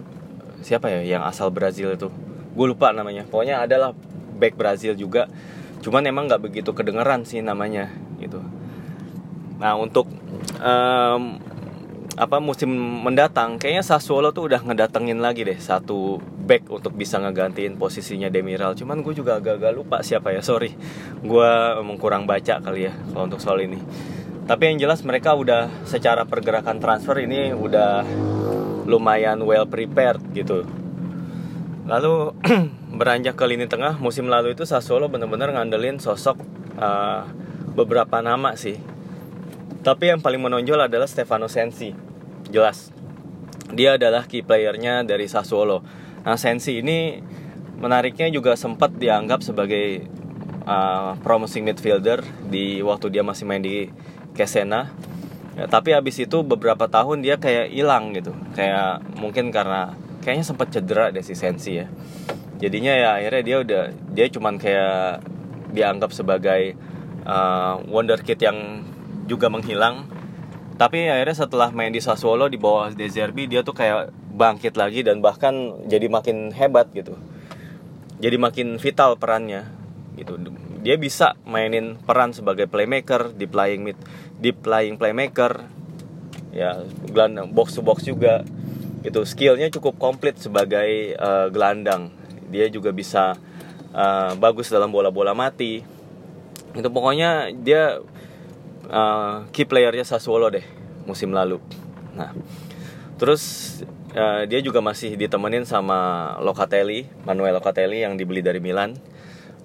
siapa 0.60 0.92
ya 0.92 1.00
yang 1.16 1.24
asal 1.24 1.48
Brazil 1.48 1.96
itu? 1.96 2.12
Gue 2.52 2.66
lupa 2.68 2.92
namanya. 2.92 3.24
Pokoknya 3.24 3.64
adalah 3.64 3.96
back 4.36 4.60
Brazil 4.60 4.92
juga. 4.92 5.24
Cuman 5.80 6.04
emang 6.04 6.28
nggak 6.28 6.44
begitu 6.44 6.76
kedengeran 6.76 7.24
sih 7.24 7.40
namanya 7.40 7.88
gitu. 8.20 8.44
Nah 9.56 9.72
untuk 9.80 10.04
um, 10.60 11.40
apa 12.20 12.36
musim 12.36 12.68
mendatang 13.00 13.56
kayaknya 13.56 13.80
Sassuolo 13.80 14.28
tuh 14.36 14.52
udah 14.52 14.60
ngedatengin 14.60 15.24
lagi 15.24 15.40
deh 15.40 15.56
satu 15.56 16.20
back 16.20 16.68
untuk 16.68 16.92
bisa 16.92 17.16
ngegantiin 17.16 17.80
posisinya 17.80 18.28
Demiral. 18.28 18.76
Cuman 18.76 19.00
gue 19.00 19.16
juga 19.16 19.40
agak-agak 19.40 19.72
lupa 19.72 20.04
siapa 20.04 20.36
ya 20.36 20.44
sorry. 20.44 20.76
Gue 21.24 21.48
emang 21.80 21.96
kurang 21.96 22.28
baca 22.28 22.60
kali 22.60 22.92
ya 22.92 22.94
kalau 23.08 23.24
untuk 23.24 23.40
soal 23.40 23.64
ini. 23.64 23.80
Tapi 24.44 24.68
yang 24.68 24.84
jelas 24.84 25.00
mereka 25.00 25.32
udah 25.32 25.72
secara 25.88 26.28
pergerakan 26.28 26.76
transfer 26.76 27.16
ini 27.24 27.56
udah 27.56 28.04
lumayan 28.84 29.40
well 29.40 29.64
prepared 29.64 30.20
gitu. 30.36 30.68
Lalu 31.88 32.36
beranjak 33.00 33.32
ke 33.32 33.48
lini 33.48 33.64
tengah 33.64 33.96
musim 33.96 34.28
lalu 34.28 34.52
itu 34.52 34.68
Sassuolo 34.68 35.08
benar-benar 35.08 35.56
ngandelin 35.56 35.96
sosok 35.96 36.36
uh, 36.76 37.24
beberapa 37.72 38.20
nama 38.20 38.60
sih. 38.60 38.76
Tapi 39.80 40.12
yang 40.12 40.20
paling 40.20 40.44
menonjol 40.44 40.84
adalah 40.84 41.08
Stefano 41.08 41.48
Sensi 41.48 42.09
jelas. 42.50 42.90
Dia 43.70 43.94
adalah 43.96 44.26
key 44.26 44.42
playernya 44.42 45.06
dari 45.06 45.30
Sassuolo. 45.30 45.86
Nah 46.26 46.36
Sensi 46.36 46.82
ini 46.82 47.22
menariknya 47.80 48.28
juga 48.28 48.58
sempat 48.58 48.92
dianggap 48.98 49.40
sebagai 49.40 50.04
uh, 50.68 51.16
promising 51.24 51.64
midfielder 51.64 52.20
di 52.50 52.84
waktu 52.84 53.08
dia 53.08 53.22
masih 53.24 53.48
main 53.48 53.62
di 53.62 53.88
Kesena. 54.36 54.92
Ya, 55.58 55.66
tapi 55.66 55.92
habis 55.92 56.16
itu 56.20 56.46
beberapa 56.46 56.86
tahun 56.86 57.24
dia 57.26 57.40
kayak 57.40 57.74
hilang 57.74 58.14
gitu. 58.14 58.36
Kayak 58.54 59.02
mungkin 59.18 59.50
karena 59.50 59.96
kayaknya 60.22 60.44
sempat 60.46 60.70
cedera 60.70 61.10
deh 61.10 61.24
si 61.24 61.34
Sensi 61.34 61.80
ya. 61.80 61.86
Jadinya 62.60 62.92
ya 62.92 63.08
akhirnya 63.16 63.42
dia 63.42 63.56
udah 63.64 63.84
dia 64.12 64.26
cuman 64.28 64.60
kayak 64.60 65.24
dianggap 65.72 66.12
sebagai 66.12 66.76
uh, 67.24 67.80
wonderkid 67.88 68.36
yang 68.38 68.84
juga 69.26 69.48
menghilang 69.48 70.06
tapi 70.80 71.12
akhirnya 71.12 71.36
setelah 71.36 71.68
main 71.76 71.92
di 71.92 72.00
Sassuolo 72.00 72.48
di 72.48 72.56
bawah 72.56 72.88
De 72.96 73.04
Zerbi 73.04 73.44
dia 73.44 73.60
tuh 73.60 73.76
kayak 73.76 74.16
bangkit 74.32 74.80
lagi 74.80 75.04
dan 75.04 75.20
bahkan 75.20 75.76
jadi 75.84 76.08
makin 76.08 76.56
hebat 76.56 76.88
gitu. 76.96 77.20
Jadi 78.16 78.40
makin 78.40 78.80
vital 78.80 79.20
perannya 79.20 79.68
gitu. 80.16 80.40
Dia 80.80 80.96
bisa 80.96 81.36
mainin 81.44 82.00
peran 82.00 82.32
sebagai 82.32 82.64
playmaker 82.64 83.28
di 83.36 83.44
playing 83.44 83.92
mid 83.92 83.98
di 84.40 84.56
playing 84.56 84.96
playmaker. 84.96 85.68
Ya 86.48 86.80
gelandang 87.12 87.52
box 87.52 87.76
to 87.76 87.84
box 87.84 88.08
juga 88.08 88.40
itu 89.04 89.20
skillnya 89.28 89.68
cukup 89.68 90.00
komplit 90.00 90.40
sebagai 90.40 91.12
uh, 91.20 91.52
gelandang. 91.52 92.08
Dia 92.48 92.72
juga 92.72 92.88
bisa 92.88 93.36
uh, 93.92 94.32
bagus 94.32 94.72
dalam 94.72 94.88
bola-bola 94.88 95.36
mati. 95.36 95.84
Itu 96.72 96.88
pokoknya 96.88 97.52
dia 97.52 98.00
uh, 98.90 99.46
key 99.54 99.64
playernya 99.64 100.04
Sassuolo 100.04 100.50
deh 100.50 100.66
musim 101.06 101.32
lalu. 101.32 101.62
Nah 102.18 102.34
terus 103.16 103.42
uh, 104.12 104.44
dia 104.44 104.60
juga 104.60 104.82
masih 104.82 105.14
ditemenin 105.14 105.64
sama 105.64 106.32
Locatelli 106.42 107.06
Manuel 107.24 107.56
Locatelli 107.56 108.02
yang 108.02 108.18
dibeli 108.18 108.42
dari 108.42 108.58
Milan. 108.58 108.98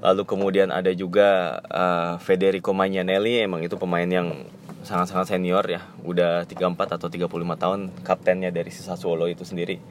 Lalu 0.06 0.24
kemudian 0.30 0.70
ada 0.70 0.94
juga 0.94 1.60
uh, 1.66 2.22
Federico 2.22 2.76
Magnanelli 2.76 3.42
emang 3.42 3.66
itu 3.66 3.74
pemain 3.80 4.06
yang 4.06 4.46
sangat-sangat 4.86 5.34
senior 5.36 5.66
ya. 5.66 5.82
Udah 6.06 6.46
34 6.46 7.02
atau 7.02 7.10
35 7.10 7.26
tahun 7.58 7.80
kaptennya 8.06 8.54
dari 8.54 8.70
Sassuolo 8.70 9.26
itu 9.26 9.42
sendiri. 9.42 9.82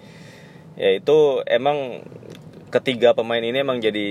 Ya 0.79 0.95
itu 0.95 1.43
emang 1.51 2.07
ketiga 2.71 3.15
pemain 3.15 3.43
ini 3.43 3.63
emang 3.63 3.79
jadi 3.79 4.07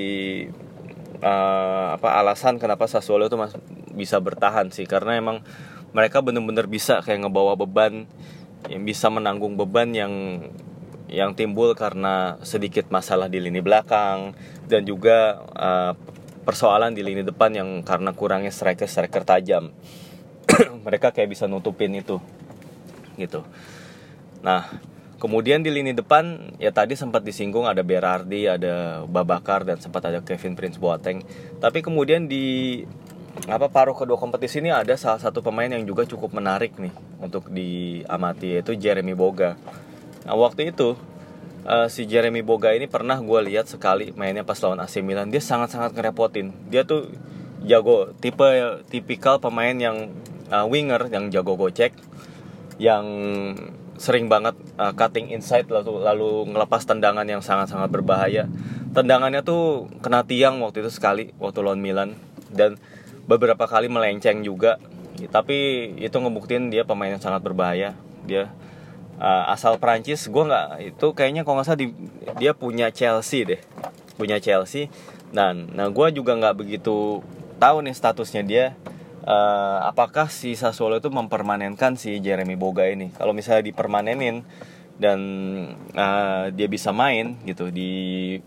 uh, 1.24 1.96
apa 1.96 2.20
alasan 2.20 2.60
kenapa 2.60 2.88
Sassuolo 2.88 3.28
itu 3.28 3.40
bisa 3.94 4.20
bertahan 4.20 4.74
sih 4.74 4.90
karena 4.90 5.18
emang 5.18 5.46
mereka 5.94 6.26
bener-bener 6.26 6.66
bisa 6.66 7.00
kayak 7.06 7.26
ngebawa 7.26 7.54
beban 7.54 8.10
yang 8.68 8.84
bisa 8.84 9.08
menanggung 9.14 9.56
beban 9.56 9.94
yang 9.94 10.14
yang 11.14 11.38
timbul 11.38 11.78
karena 11.78 12.42
sedikit 12.42 12.90
masalah 12.90 13.30
di 13.30 13.38
lini 13.38 13.62
belakang 13.62 14.34
dan 14.66 14.82
juga 14.82 15.46
uh, 15.54 15.94
persoalan 16.42 16.98
di 16.98 17.06
lini 17.06 17.22
depan 17.22 17.54
yang 17.54 17.70
karena 17.86 18.12
kurangnya 18.18 18.50
striker 18.50 18.90
striker 18.90 19.22
tajam 19.22 19.70
mereka 20.86 21.14
kayak 21.14 21.30
bisa 21.30 21.46
nutupin 21.46 21.94
itu 21.94 22.18
gitu 23.22 23.46
nah 24.42 24.66
Kemudian 25.24 25.64
di 25.64 25.72
lini 25.72 25.96
depan 25.96 26.52
ya 26.60 26.76
tadi 26.76 27.00
sempat 27.00 27.24
disinggung 27.24 27.64
ada 27.64 27.80
Berardi, 27.80 28.44
ada 28.44 29.08
Babakar 29.08 29.64
dan 29.64 29.80
sempat 29.80 30.04
ada 30.04 30.20
Kevin 30.20 30.52
Prince 30.52 30.76
Boateng. 30.76 31.24
Tapi 31.64 31.80
kemudian 31.80 32.28
di 32.28 32.84
apa 33.44 33.68
paruh 33.68 33.98
kedua 33.98 34.16
kompetisi 34.16 34.64
ini 34.64 34.72
ada 34.72 34.96
salah 34.96 35.20
satu 35.20 35.44
pemain 35.44 35.68
yang 35.68 35.84
juga 35.84 36.08
cukup 36.08 36.38
menarik 36.38 36.78
nih 36.80 36.94
untuk 37.20 37.50
diamati 37.52 38.56
yaitu 38.56 38.78
Jeremy 38.78 39.18
Boga. 39.18 39.60
Nah 40.24 40.38
waktu 40.38 40.72
itu 40.72 40.96
uh, 41.68 41.88
si 41.92 42.08
Jeremy 42.08 42.46
Boga 42.46 42.72
ini 42.72 42.88
pernah 42.88 43.20
gue 43.20 43.40
lihat 43.52 43.68
sekali 43.68 44.16
mainnya 44.16 44.48
pas 44.48 44.56
lawan 44.64 44.80
AC 44.80 45.04
Milan 45.04 45.28
dia 45.34 45.44
sangat-sangat 45.44 45.92
ngerepotin. 45.92 46.56
Dia 46.72 46.88
tuh 46.88 47.12
jago 47.68 48.16
tipe 48.22 48.48
tipikal 48.88 49.44
pemain 49.44 49.76
yang 49.76 50.14
uh, 50.48 50.64
winger 50.70 51.12
yang 51.12 51.28
jago 51.28 51.60
gocek 51.60 51.96
yang 52.78 53.06
sering 53.98 54.28
banget 54.28 54.58
uh, 54.76 54.92
cutting 54.98 55.30
inside 55.32 55.70
lalu 55.70 56.02
lalu 56.02 56.50
ngelepas 56.54 56.82
tendangan 56.88 57.28
yang 57.28 57.44
sangat-sangat 57.44 57.90
berbahaya. 57.92 58.48
Tendangannya 58.94 59.42
tuh 59.42 59.90
kena 60.06 60.22
tiang 60.24 60.62
waktu 60.62 60.86
itu 60.86 60.92
sekali 60.94 61.34
waktu 61.42 61.60
lawan 61.66 61.82
Milan 61.82 62.16
dan 62.54 62.78
beberapa 63.26 63.66
kali 63.66 63.88
melenceng 63.88 64.44
juga. 64.44 64.80
Tapi 65.30 65.90
itu 66.02 66.16
ngebuktiin 66.18 66.74
dia 66.74 66.84
pemain 66.84 67.14
yang 67.14 67.24
sangat 67.24 67.46
berbahaya. 67.46 67.96
Dia 68.26 68.52
uh, 69.22 69.54
asal 69.54 69.78
Prancis, 69.78 70.26
gue 70.28 70.44
nggak 70.44 70.68
itu 70.96 71.08
kayaknya 71.14 71.46
kalau 71.46 71.62
nggak 71.62 71.68
salah 71.68 71.80
di, 71.80 71.94
dia 72.42 72.52
punya 72.58 72.90
Chelsea 72.90 73.46
deh, 73.46 73.62
punya 74.18 74.42
Chelsea. 74.42 74.90
Dan 75.34 75.74
nah 75.74 75.90
gue 75.90 76.08
juga 76.14 76.38
nggak 76.38 76.56
begitu 76.58 77.22
tahu 77.62 77.86
nih 77.86 77.96
statusnya 77.96 78.44
dia 78.44 78.66
uh, 79.24 79.88
apakah 79.88 80.28
si 80.28 80.54
Sassuolo 80.54 81.00
itu 81.00 81.08
mempermanenkan 81.08 81.96
si 81.96 82.20
Jeremy 82.20 82.60
Boga 82.60 82.88
ini 82.88 83.16
kalau 83.16 83.32
misalnya 83.32 83.64
dipermanenin 83.64 84.44
dan 85.00 85.20
uh, 85.96 86.54
dia 86.54 86.68
bisa 86.70 86.94
main 86.94 87.40
gitu 87.48 87.74
di 87.74 88.38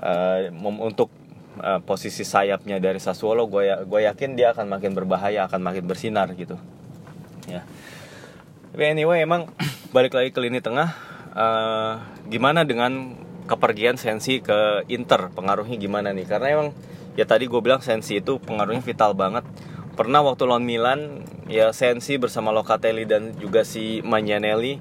uh, 0.00 0.48
untuk 0.80 1.12
uh, 1.60 1.80
posisi 1.84 2.22
sayapnya 2.24 2.80
dari 2.80 3.00
Sassuolo 3.00 3.48
gue 3.48 3.68
ya 3.68 3.76
gue 3.82 4.00
yakin 4.04 4.36
dia 4.36 4.52
akan 4.52 4.66
makin 4.68 4.92
berbahaya 4.92 5.48
akan 5.48 5.60
makin 5.60 5.84
bersinar 5.84 6.32
gitu. 6.36 6.56
Ya. 7.46 7.62
Tapi 8.72 8.84
anyway 8.92 9.22
emang 9.22 9.52
balik 9.96 10.16
lagi 10.16 10.32
ke 10.34 10.40
lini 10.42 10.60
tengah 10.60 10.92
uh, 11.36 12.00
gimana 12.28 12.64
dengan 12.66 13.16
kepergian 13.46 13.96
Sensi 13.96 14.42
ke 14.42 14.84
Inter? 14.90 15.30
Pengaruhnya 15.32 15.78
gimana 15.78 16.10
nih? 16.10 16.26
Karena 16.26 16.48
emang 16.60 16.68
ya 17.14 17.24
tadi 17.24 17.46
gue 17.46 17.60
bilang 17.62 17.80
Sensi 17.80 18.18
itu 18.18 18.42
pengaruhnya 18.42 18.82
vital 18.82 19.14
banget. 19.14 19.46
Pernah 19.96 20.20
waktu 20.20 20.44
lawan 20.44 20.68
Milan 20.68 21.24
ya 21.48 21.72
Sensi 21.72 22.20
bersama 22.20 22.52
Locatelli 22.52 23.08
dan 23.08 23.32
juga 23.40 23.64
si 23.64 24.04
Magnanelli 24.04 24.76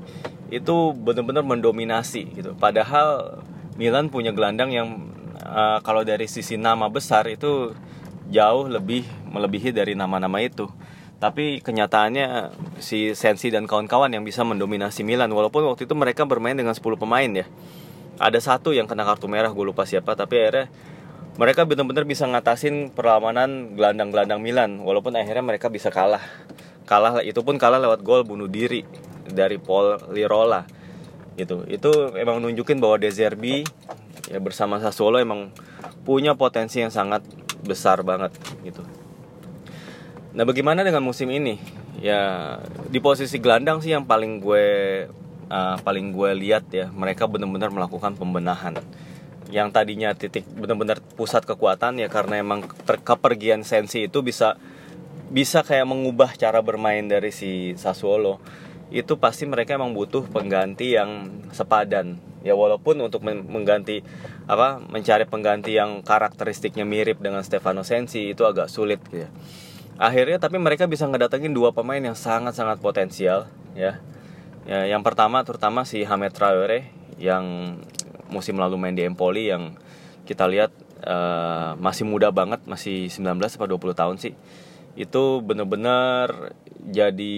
itu 0.51 0.91
benar-benar 0.91 1.47
mendominasi 1.47 2.35
gitu. 2.35 2.51
Padahal 2.59 3.39
Milan 3.79 4.11
punya 4.11 4.35
gelandang 4.35 4.75
yang 4.75 5.14
uh, 5.45 5.79
kalau 5.85 6.01
dari 6.01 6.25
sisi 6.25 6.57
nama 6.57 6.89
besar 6.89 7.29
itu 7.29 7.77
jauh 8.29 8.65
lebih 8.65 9.05
melebihi 9.29 9.69
dari 9.69 9.93
nama-nama 9.93 10.41
itu. 10.41 10.65
Tapi 11.15 11.63
kenyataannya 11.63 12.51
si 12.83 13.15
Sensi 13.15 13.47
dan 13.47 13.69
kawan-kawan 13.69 14.11
yang 14.11 14.27
bisa 14.27 14.43
mendominasi 14.43 15.01
Milan 15.07 15.31
walaupun 15.31 15.63
waktu 15.63 15.87
itu 15.87 15.95
mereka 15.95 16.27
bermain 16.27 16.57
dengan 16.57 16.75
10 16.75 16.83
pemain 16.99 17.29
ya. 17.31 17.47
Ada 18.19 18.39
satu 18.43 18.75
yang 18.75 18.87
kena 18.87 19.07
kartu 19.07 19.27
merah 19.27 19.51
gue 19.51 19.65
lupa 19.65 19.87
siapa 19.87 20.15
tapi 20.15 20.39
akhirnya 20.39 20.67
mereka 21.35 21.67
benar-benar 21.67 22.07
bisa 22.07 22.23
ngatasin 22.27 22.95
perlawanan 22.95 23.75
gelandang-gelandang 23.75 24.39
Milan 24.39 24.71
walaupun 24.83 25.15
akhirnya 25.15 25.43
mereka 25.43 25.71
bisa 25.71 25.91
kalah. 25.91 26.23
Kalah 26.85 27.23
itu 27.25 27.41
pun 27.41 27.57
kalah 27.57 27.81
lewat 27.81 28.05
gol 28.05 28.23
bunuh 28.27 28.47
diri 28.47 28.85
dari 29.25 29.57
Paul 29.57 30.11
Lirola. 30.11 30.67
Gitu. 31.35 31.67
Itu 31.67 32.15
emang 32.15 32.39
nunjukin 32.39 32.79
bahwa 32.79 32.95
De 32.95 33.11
Zerbi 33.11 33.67
ya 34.29 34.41
bersama 34.41 34.81
Sassuolo 34.81 35.21
emang 35.21 35.53
punya 36.05 36.33
potensi 36.37 36.81
yang 36.81 36.93
sangat 36.93 37.25
besar 37.65 38.05
banget 38.05 38.33
gitu. 38.61 38.81
Nah 40.35 40.43
bagaimana 40.43 40.83
dengan 40.85 41.01
musim 41.01 41.31
ini? 41.31 41.57
Ya 42.01 42.59
di 42.91 42.99
posisi 42.99 43.39
gelandang 43.39 43.79
sih 43.79 43.95
yang 43.95 44.03
paling 44.03 44.43
gue 44.43 44.65
uh, 45.49 45.75
paling 45.81 46.11
gue 46.11 46.29
lihat 46.35 46.67
ya 46.75 46.91
mereka 46.91 47.25
benar-benar 47.25 47.71
melakukan 47.71 48.13
pembenahan. 48.19 48.77
Yang 49.49 49.69
tadinya 49.71 50.09
titik 50.17 50.45
benar-benar 50.57 50.99
pusat 51.15 51.45
kekuatan 51.45 52.01
ya 52.01 52.09
karena 52.09 52.41
emang 52.41 52.65
kepergian 52.85 53.63
Sensi 53.63 54.09
itu 54.09 54.25
bisa 54.25 54.57
bisa 55.31 55.65
kayak 55.65 55.89
mengubah 55.89 56.37
cara 56.37 56.61
bermain 56.61 57.05
dari 57.05 57.31
si 57.31 57.73
Sassuolo. 57.79 58.41
Itu 58.93 59.17
pasti 59.17 59.49
mereka 59.49 59.79
emang 59.79 59.97
butuh 59.97 60.29
pengganti 60.29 60.93
yang 60.93 61.41
sepadan 61.49 62.34
ya 62.45 62.53
walaupun 62.53 63.01
untuk 63.01 63.25
mengganti 63.25 64.05
apa 64.45 64.77
mencari 64.77 65.25
pengganti 65.25 65.73
yang 65.73 66.05
karakteristiknya 66.05 66.85
mirip 66.85 67.17
dengan 67.17 67.41
Stefano 67.41 67.81
Sensi 67.81 68.31
itu 68.31 68.45
agak 68.45 68.69
sulit 68.69 69.01
gitu 69.09 69.25
ya. 69.25 69.29
akhirnya 69.97 70.37
tapi 70.37 70.61
mereka 70.61 70.85
bisa 70.85 71.09
ngedatengin 71.09 71.57
dua 71.57 71.73
pemain 71.73 71.99
yang 71.99 72.13
sangat-sangat 72.13 72.77
potensial 72.79 73.49
ya 73.73 73.97
ya 74.69 74.85
yang 74.85 75.01
pertama 75.01 75.41
terutama 75.41 75.89
si 75.89 76.05
Hamed 76.05 76.37
Traore 76.37 76.93
yang 77.17 77.75
musim 78.29 78.57
lalu 78.61 78.75
main 78.77 78.95
di 78.95 79.05
Empoli 79.05 79.49
yang 79.49 79.73
kita 80.25 80.49
lihat 80.49 80.73
uh, 81.05 81.77
masih 81.77 82.03
muda 82.03 82.33
banget, 82.33 82.65
masih 82.65 83.07
19 83.07 83.37
atau 83.45 83.67
20 83.69 83.93
tahun 83.93 84.15
sih. 84.17 84.33
Itu 84.95 85.43
bener-bener 85.43 86.55
jadi 86.85 87.35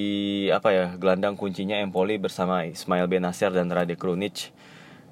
apa 0.54 0.70
ya 0.76 0.86
gelandang 1.00 1.36
kuncinya 1.36 1.80
Empoli 1.80 2.20
bersama 2.20 2.68
Ismail 2.68 3.06
Benacer 3.10 3.52
dan 3.52 3.70
Rade 3.70 4.00
Krunic. 4.00 4.56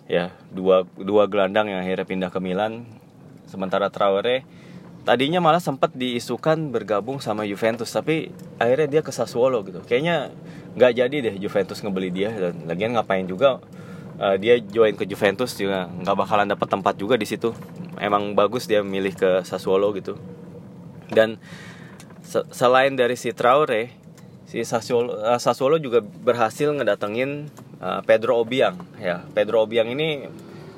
Ya, 0.06 0.34
dua 0.54 0.86
dua 0.98 1.26
gelandang 1.26 1.70
yang 1.70 1.82
akhirnya 1.82 2.06
pindah 2.06 2.30
ke 2.30 2.38
Milan. 2.38 2.86
Sementara 3.50 3.89
Traore 3.89 4.46
tadinya 5.06 5.38
malah 5.38 5.62
sempat 5.62 5.94
diisukan 5.94 6.74
bergabung 6.74 7.22
sama 7.22 7.46
Juventus 7.46 7.94
tapi 7.94 8.34
akhirnya 8.58 8.88
dia 8.89 9.02
ke 9.06 9.13
Sassuolo 9.13 9.62
gitu. 9.65 9.86
Kayaknya 9.86 10.34
nggak 10.76 10.91
jadi 10.91 11.15
deh 11.30 11.36
Juventus 11.39 11.80
ngebeli 11.80 12.12
dia 12.12 12.30
dan 12.36 12.68
lagian 12.68 12.94
ngapain 12.94 13.24
juga 13.24 13.63
uh, 14.20 14.36
dia 14.36 14.60
join 14.60 14.96
ke 14.96 15.08
Juventus 15.08 15.56
juga 15.56 15.88
nggak 15.88 16.15
bakalan 16.15 16.48
dapat 16.52 16.68
tempat 16.68 16.96
juga 17.00 17.15
di 17.15 17.24
situ 17.24 17.56
emang 18.00 18.36
bagus 18.36 18.68
dia 18.68 18.84
milih 18.84 19.15
ke 19.15 19.30
Sassuolo 19.48 19.96
gitu 19.96 20.20
dan 21.12 21.39
se 22.26 22.44
selain 22.52 22.98
dari 22.98 23.15
si 23.15 23.32
Traore 23.32 23.94
si 24.50 24.62
Sassuolo, 24.68 25.15
uh, 25.15 25.39
Sassuolo 25.39 25.80
juga 25.80 26.04
berhasil 26.04 26.68
ngedatengin 26.76 27.48
uh, 27.80 28.02
Pedro 28.04 28.40
Obiang 28.42 28.78
ya. 29.00 29.24
Pedro 29.34 29.64
Obiang 29.66 29.92
ini 29.92 30.28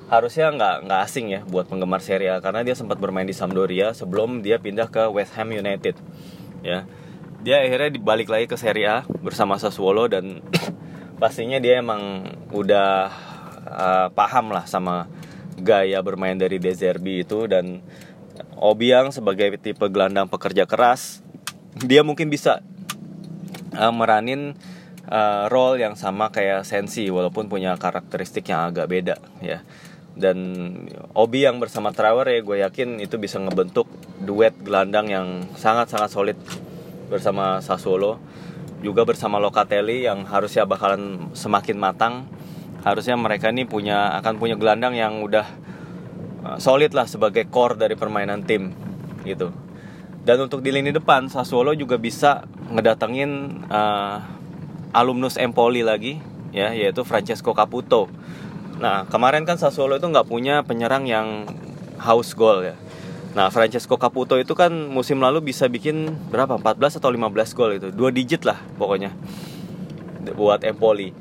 harusnya 0.07 0.55
nggak 0.55 0.87
nggak 0.87 1.01
asing 1.03 1.27
ya 1.35 1.41
buat 1.43 1.67
penggemar 1.67 1.99
Serie 1.99 2.31
A 2.31 2.39
karena 2.39 2.63
dia 2.63 2.79
sempat 2.79 2.95
bermain 2.95 3.27
di 3.27 3.35
Sampdoria 3.35 3.91
sebelum 3.91 4.39
dia 4.39 4.55
pindah 4.55 4.87
ke 4.87 5.11
West 5.11 5.35
Ham 5.35 5.51
United 5.51 5.99
ya. 6.63 6.87
Dia 7.43 7.63
akhirnya 7.63 7.93
dibalik 7.93 8.31
lagi 8.31 8.47
ke 8.47 8.57
Serie 8.57 8.87
A 8.87 8.97
bersama 9.21 9.59
Sassuolo 9.59 10.07
dan 10.07 10.41
pastinya 11.21 11.59
dia 11.59 11.83
emang 11.83 12.23
udah 12.55 13.11
uh, 13.67 14.07
paham 14.15 14.55
lah 14.55 14.63
sama 14.65 15.11
gaya 15.57 15.99
bermain 16.05 16.37
dari 16.37 16.61
Dezerbi 16.61 17.25
itu 17.25 17.49
dan 17.49 17.81
Obiang 18.57 19.13
sebagai 19.13 19.53
tipe 19.57 19.85
gelandang 19.89 20.29
pekerja 20.29 20.65
keras 20.65 21.25
dia 21.77 22.01
mungkin 22.01 22.29
bisa 22.29 22.61
uh, 23.73 23.93
meranin 23.93 24.57
uh, 25.07 25.47
role 25.51 25.79
yang 25.79 25.95
sama 25.95 26.29
kayak 26.29 26.67
Sensi 26.67 27.07
walaupun 27.07 27.47
punya 27.47 27.75
karakteristik 27.79 28.47
yang 28.51 28.71
agak 28.71 28.87
beda 28.91 29.15
ya. 29.41 29.63
Dan 30.17 30.37
Obi 31.13 31.45
yang 31.45 31.61
bersama 31.61 31.93
Traore 31.93 32.41
gue 32.41 32.65
yakin 32.65 32.97
itu 32.97 33.21
bisa 33.21 33.37
ngebentuk 33.37 33.85
duet 34.17 34.57
gelandang 34.65 35.13
yang 35.13 35.27
sangat-sangat 35.53 36.09
solid 36.09 36.37
bersama 37.07 37.61
Sassuolo. 37.61 38.17
Juga 38.81 39.05
bersama 39.05 39.37
Locatelli 39.37 40.05
yang 40.09 40.25
harusnya 40.25 40.65
bakalan 40.65 41.33
semakin 41.37 41.77
matang. 41.77 42.13
Harusnya 42.81 43.13
mereka 43.13 43.53
ini 43.53 43.69
punya 43.69 44.17
akan 44.17 44.41
punya 44.41 44.57
gelandang 44.57 44.97
yang 44.97 45.21
udah 45.21 45.45
uh, 46.45 46.57
solid 46.57 46.97
lah 46.97 47.05
sebagai 47.05 47.45
core 47.45 47.77
dari 47.77 47.93
permainan 47.93 48.41
tim 48.41 48.73
gitu. 49.21 49.53
Dan 50.25 50.49
untuk 50.49 50.65
di 50.65 50.73
lini 50.73 50.89
depan 50.89 51.29
Sassuolo 51.29 51.77
juga 51.77 52.01
bisa 52.01 52.41
ngedatengin 52.73 53.63
uh, 53.69 54.36
alumnus 54.95 55.39
Empoli 55.39 55.83
lagi 55.83 56.19
ya 56.55 56.71
yaitu 56.71 57.03
Francesco 57.03 57.51
Caputo. 57.55 58.11
Nah 58.77 59.09
kemarin 59.09 59.43
kan 59.43 59.59
Sassuolo 59.59 59.97
itu 59.97 60.07
nggak 60.07 60.27
punya 60.27 60.63
penyerang 60.63 61.09
yang 61.09 61.49
house 61.99 62.37
goal 62.37 62.63
ya. 62.63 62.75
Nah 63.33 63.51
Francesco 63.51 63.99
Caputo 63.99 64.39
itu 64.39 64.53
kan 64.57 64.71
musim 64.71 65.19
lalu 65.19 65.43
bisa 65.43 65.67
bikin 65.67 66.15
berapa 66.31 66.57
14 66.57 66.99
atau 66.99 67.09
15 67.09 67.57
gol 67.57 67.71
itu 67.77 67.87
dua 67.93 68.09
digit 68.09 68.47
lah 68.47 68.57
pokoknya 68.81 69.13
buat 70.33 70.65
Empoli 70.65 71.13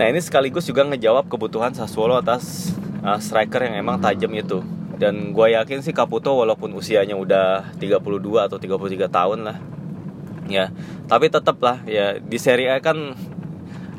Nah 0.00 0.08
ini 0.08 0.16
sekaligus 0.16 0.64
juga 0.64 0.80
ngejawab 0.88 1.28
kebutuhan 1.28 1.76
Sassuolo 1.76 2.16
atas 2.16 2.72
uh, 3.04 3.20
striker 3.20 3.68
yang 3.68 3.84
emang 3.84 4.00
tajam 4.00 4.32
itu. 4.32 4.64
Dan 4.96 5.36
gue 5.36 5.52
yakin 5.52 5.84
sih 5.84 5.92
Caputo 5.92 6.32
walaupun 6.40 6.72
usianya 6.72 7.20
udah 7.20 7.76
32 7.76 8.00
atau 8.40 8.56
33 8.56 9.12
tahun 9.12 9.44
lah. 9.44 9.60
Ya, 10.50 10.74
tapi 11.06 11.30
tetap 11.30 11.62
lah 11.62 11.80
ya 11.86 12.18
di 12.18 12.38
Serie 12.42 12.74
A 12.74 12.82
kan 12.82 13.14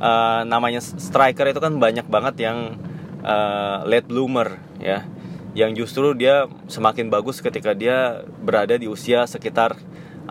uh, 0.03 0.41
namanya 0.43 0.83
striker 0.83 1.47
itu 1.47 1.63
kan 1.63 1.79
banyak 1.79 2.05
banget 2.11 2.51
yang 2.51 2.75
uh, 3.23 3.87
late 3.87 4.11
bloomer 4.11 4.59
ya. 4.77 5.07
Yang 5.51 5.83
justru 5.83 6.15
dia 6.15 6.47
semakin 6.67 7.11
bagus 7.11 7.43
ketika 7.43 7.75
dia 7.75 8.23
berada 8.39 8.75
di 8.75 8.87
usia 8.87 9.27
sekitar 9.27 9.75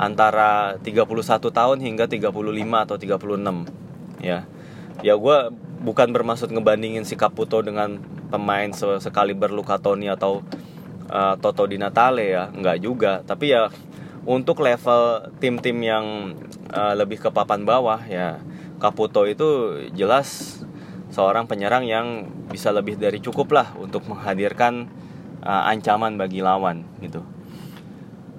antara 0.00 0.80
31 0.80 1.04
tahun 1.52 1.78
hingga 1.82 2.08
35 2.08 2.32
atau 2.88 2.96
36 2.96 4.24
ya 4.24 4.48
ya 5.00 5.14
gue 5.16 5.38
bukan 5.80 6.08
bermaksud 6.12 6.52
ngebandingin 6.52 7.08
si 7.08 7.16
Caputo 7.16 7.64
dengan 7.64 8.00
pemain 8.28 8.72
sekali 8.72 9.32
berluka 9.32 9.80
Toni 9.80 10.06
atau 10.06 10.44
uh, 11.08 11.34
Toto 11.40 11.64
Di 11.68 11.80
Natale 11.80 12.32
ya 12.32 12.52
nggak 12.52 12.78
juga 12.80 13.24
tapi 13.24 13.52
ya 13.52 13.72
untuk 14.28 14.60
level 14.60 15.32
tim-tim 15.40 15.76
yang 15.80 16.36
uh, 16.72 16.92
lebih 16.92 17.20
ke 17.20 17.28
papan 17.32 17.64
bawah 17.64 18.00
ya 18.04 18.40
Caputo 18.80 19.28
itu 19.28 19.76
jelas 19.92 20.60
seorang 21.12 21.44
penyerang 21.44 21.84
yang 21.84 22.28
bisa 22.48 22.72
lebih 22.72 22.96
dari 22.96 23.20
cukup 23.20 23.52
lah 23.52 23.68
untuk 23.76 24.08
menghadirkan 24.08 24.88
uh, 25.44 25.68
ancaman 25.68 26.16
bagi 26.16 26.40
lawan 26.40 26.86
gitu. 27.04 27.20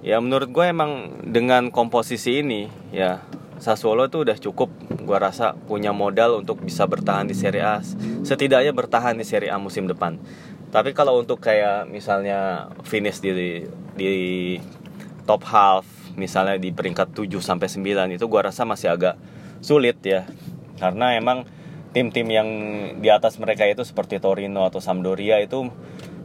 Ya 0.02 0.18
menurut 0.18 0.50
gue 0.50 0.66
emang 0.66 1.22
dengan 1.22 1.70
komposisi 1.70 2.42
ini 2.42 2.66
ya 2.90 3.22
Sassuolo 3.62 4.10
itu 4.10 4.26
udah 4.26 4.34
cukup 4.34 4.74
gue 4.90 5.18
rasa 5.18 5.54
punya 5.54 5.94
modal 5.94 6.42
untuk 6.42 6.58
bisa 6.66 6.82
bertahan 6.90 7.30
di 7.30 7.38
Serie 7.38 7.62
A 7.62 7.78
setidaknya 8.26 8.74
bertahan 8.74 9.14
di 9.14 9.22
Serie 9.22 9.54
A 9.54 9.62
musim 9.62 9.86
depan. 9.86 10.18
Tapi 10.74 10.90
kalau 10.90 11.22
untuk 11.22 11.38
kayak 11.38 11.86
misalnya 11.86 12.66
finish 12.82 13.22
di 13.22 13.62
di 13.94 14.10
top 15.24 15.42
half 15.48 15.86
misalnya 16.16 16.60
di 16.60 16.70
peringkat 16.74 17.16
7 17.16 17.40
sampai 17.40 17.68
9 17.68 18.16
itu 18.16 18.24
gue 18.28 18.40
rasa 18.40 18.68
masih 18.68 18.92
agak 18.92 19.16
sulit 19.64 19.96
ya. 20.04 20.28
Karena 20.76 21.16
emang 21.16 21.46
tim-tim 21.92 22.26
yang 22.28 22.48
di 22.98 23.08
atas 23.08 23.36
mereka 23.36 23.68
itu 23.68 23.84
seperti 23.84 24.18
Torino 24.18 24.64
atau 24.64 24.80
Sampdoria 24.80 25.40
itu 25.40 25.68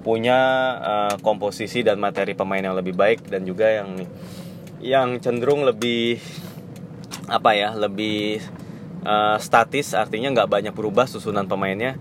punya 0.01 0.39
uh, 0.79 1.15
komposisi 1.19 1.83
dan 1.83 1.99
materi 1.99 2.31
pemain 2.31 2.63
yang 2.63 2.79
lebih 2.79 2.95
baik 2.95 3.27
dan 3.27 3.43
juga 3.43 3.67
yang 3.67 4.07
yang 4.79 5.19
cenderung 5.19 5.67
lebih 5.67 6.21
apa 7.27 7.51
ya 7.53 7.75
lebih 7.75 8.39
uh, 9.03 9.35
statis. 9.37 9.91
Artinya 9.91 10.31
nggak 10.31 10.49
banyak 10.49 10.73
berubah 10.73 11.05
susunan 11.05 11.45
pemainnya. 11.45 11.99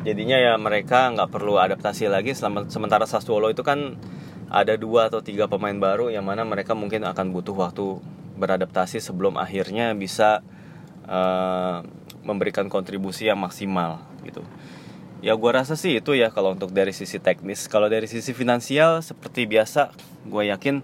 Jadinya 0.00 0.36
ya 0.40 0.52
mereka 0.56 1.12
nggak 1.12 1.32
perlu 1.32 1.56
adaptasi 1.56 2.08
lagi. 2.12 2.36
Selama 2.36 2.68
sementara 2.68 3.08
Sassuolo 3.08 3.48
itu 3.48 3.64
kan 3.64 3.96
ada 4.50 4.74
dua 4.74 5.06
atau 5.06 5.22
tiga 5.22 5.46
pemain 5.46 5.74
baru 5.78 6.10
yang 6.10 6.26
mana 6.26 6.42
mereka 6.42 6.74
mungkin 6.74 7.06
akan 7.06 7.30
butuh 7.30 7.54
waktu 7.54 8.02
beradaptasi 8.34 8.98
sebelum 8.98 9.38
akhirnya 9.38 9.94
bisa 9.94 10.42
uh, 11.06 11.86
memberikan 12.26 12.66
kontribusi 12.66 13.30
yang 13.30 13.38
maksimal 13.38 14.02
gitu. 14.26 14.42
Ya 15.22 15.36
gue 15.38 15.50
rasa 15.52 15.78
sih 15.78 16.00
itu 16.00 16.18
ya 16.18 16.34
kalau 16.34 16.56
untuk 16.58 16.74
dari 16.74 16.90
sisi 16.90 17.22
teknis. 17.22 17.70
Kalau 17.70 17.86
dari 17.86 18.10
sisi 18.10 18.34
finansial 18.34 19.06
seperti 19.06 19.46
biasa 19.46 19.94
gue 20.26 20.50
yakin 20.50 20.82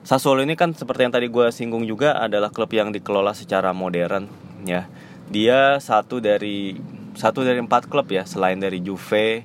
Sassuolo 0.00 0.40
ini 0.40 0.56
kan 0.56 0.72
seperti 0.72 1.04
yang 1.04 1.12
tadi 1.12 1.28
gue 1.28 1.52
singgung 1.52 1.84
juga 1.84 2.16
adalah 2.16 2.48
klub 2.48 2.72
yang 2.72 2.88
dikelola 2.88 3.36
secara 3.36 3.76
modern 3.76 4.32
ya. 4.64 4.88
Dia 5.28 5.76
satu 5.76 6.18
dari 6.18 6.74
satu 7.14 7.44
dari 7.44 7.60
empat 7.60 7.86
klub 7.86 8.08
ya 8.08 8.24
selain 8.24 8.56
dari 8.56 8.80
Juve 8.80 9.44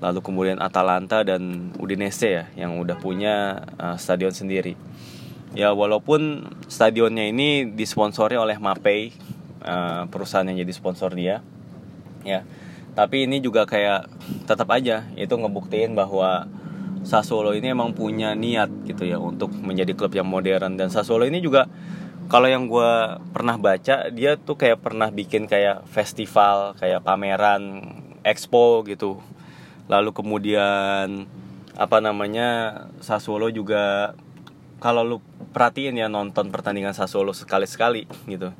lalu 0.00 0.20
kemudian 0.20 0.60
Atalanta 0.60 1.24
dan 1.24 1.72
Udinese 1.80 2.28
ya 2.28 2.44
yang 2.54 2.76
udah 2.76 2.96
punya 3.00 3.64
uh, 3.80 3.96
stadion 3.96 4.32
sendiri. 4.32 4.76
Ya 5.56 5.72
walaupun 5.72 6.52
stadionnya 6.68 7.32
ini 7.32 7.64
disponsori 7.64 8.36
oleh 8.36 8.60
Mapei 8.60 9.16
uh, 9.64 10.04
perusahaan 10.12 10.44
yang 10.44 10.60
jadi 10.60 10.72
sponsor 10.74 11.16
dia 11.16 11.40
ya. 12.26 12.44
Tapi 12.96 13.28
ini 13.28 13.44
juga 13.44 13.68
kayak 13.68 14.08
tetap 14.48 14.72
aja 14.72 15.04
itu 15.20 15.32
ngebuktiin 15.32 15.92
bahwa 15.92 16.48
Sassuolo 17.06 17.54
ini 17.54 17.70
emang 17.70 17.94
punya 17.94 18.34
niat 18.34 18.66
gitu 18.82 19.06
ya 19.06 19.22
untuk 19.22 19.54
menjadi 19.54 19.94
klub 19.94 20.10
yang 20.16 20.26
modern. 20.26 20.74
Dan 20.74 20.90
Sassuolo 20.90 21.22
ini 21.22 21.38
juga 21.38 21.70
kalau 22.26 22.50
yang 22.50 22.66
gue 22.66 22.92
pernah 23.30 23.54
baca 23.54 24.10
dia 24.10 24.34
tuh 24.34 24.58
kayak 24.58 24.82
pernah 24.82 25.14
bikin 25.14 25.46
kayak 25.46 25.86
festival 25.86 26.74
kayak 26.74 27.06
pameran 27.06 27.86
expo 28.26 28.82
gitu 28.82 29.22
lalu 29.86 30.10
kemudian 30.10 31.26
apa 31.76 31.98
namanya 32.00 32.48
Sassuolo 33.04 33.52
juga 33.52 34.16
kalau 34.80 35.04
lu 35.04 35.16
perhatiin 35.52 35.96
ya 35.96 36.08
nonton 36.08 36.48
pertandingan 36.52 36.92
Sassuolo 36.92 37.32
sekali-sekali 37.32 38.08
gitu. 38.28 38.52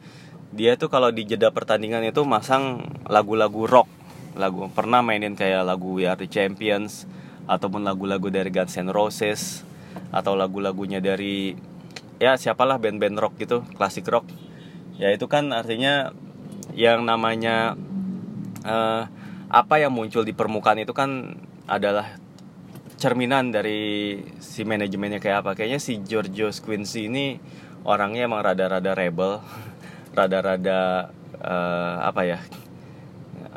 Dia 0.57 0.79
tuh 0.81 0.89
kalau 0.89 1.12
di 1.12 1.29
jeda 1.29 1.53
pertandingan 1.53 2.07
itu 2.07 2.25
masang 2.25 2.87
lagu-lagu 3.09 3.69
rock. 3.69 3.89
Lagu 4.37 4.69
pernah 4.73 5.01
mainin 5.01 5.37
kayak 5.37 5.65
lagu 5.65 5.97
We 5.97 6.09
Are 6.09 6.17
The 6.17 6.29
Champions 6.29 7.09
ataupun 7.49 7.85
lagu-lagu 7.85 8.29
dari 8.29 8.53
Guns 8.53 8.77
N' 8.77 8.93
Roses 8.93 9.65
atau 10.12 10.37
lagu-lagunya 10.37 11.01
dari 11.01 11.57
ya 12.21 12.37
siapalah 12.37 12.81
band-band 12.81 13.17
rock 13.17 13.35
gitu 13.41 13.65
klasik 13.77 14.09
rock. 14.09 14.29
Ya 14.97 15.12
itu 15.12 15.29
kan 15.29 15.53
artinya 15.53 16.12
yang 16.73 17.05
namanya 17.05 17.77
uh, 18.65 19.09
apa 19.46 19.78
yang 19.78 19.94
muncul 19.94 20.26
di 20.26 20.35
permukaan 20.35 20.82
itu 20.82 20.90
kan 20.90 21.38
adalah 21.70 22.18
cerminan 22.96 23.52
dari 23.52 24.18
si 24.40 24.64
manajemennya 24.64 25.20
kayak 25.20 25.46
apa. 25.46 25.50
Kayaknya 25.54 25.80
si 25.80 26.00
Giorgio 26.02 26.50
Quincy 26.50 27.06
ini 27.12 27.38
orangnya 27.87 28.26
emang 28.26 28.42
rada-rada 28.42 28.92
rebel 28.96 29.38
rada-rada 30.18 31.12
uh, 31.38 31.96
apa 32.02 32.22
ya 32.26 32.38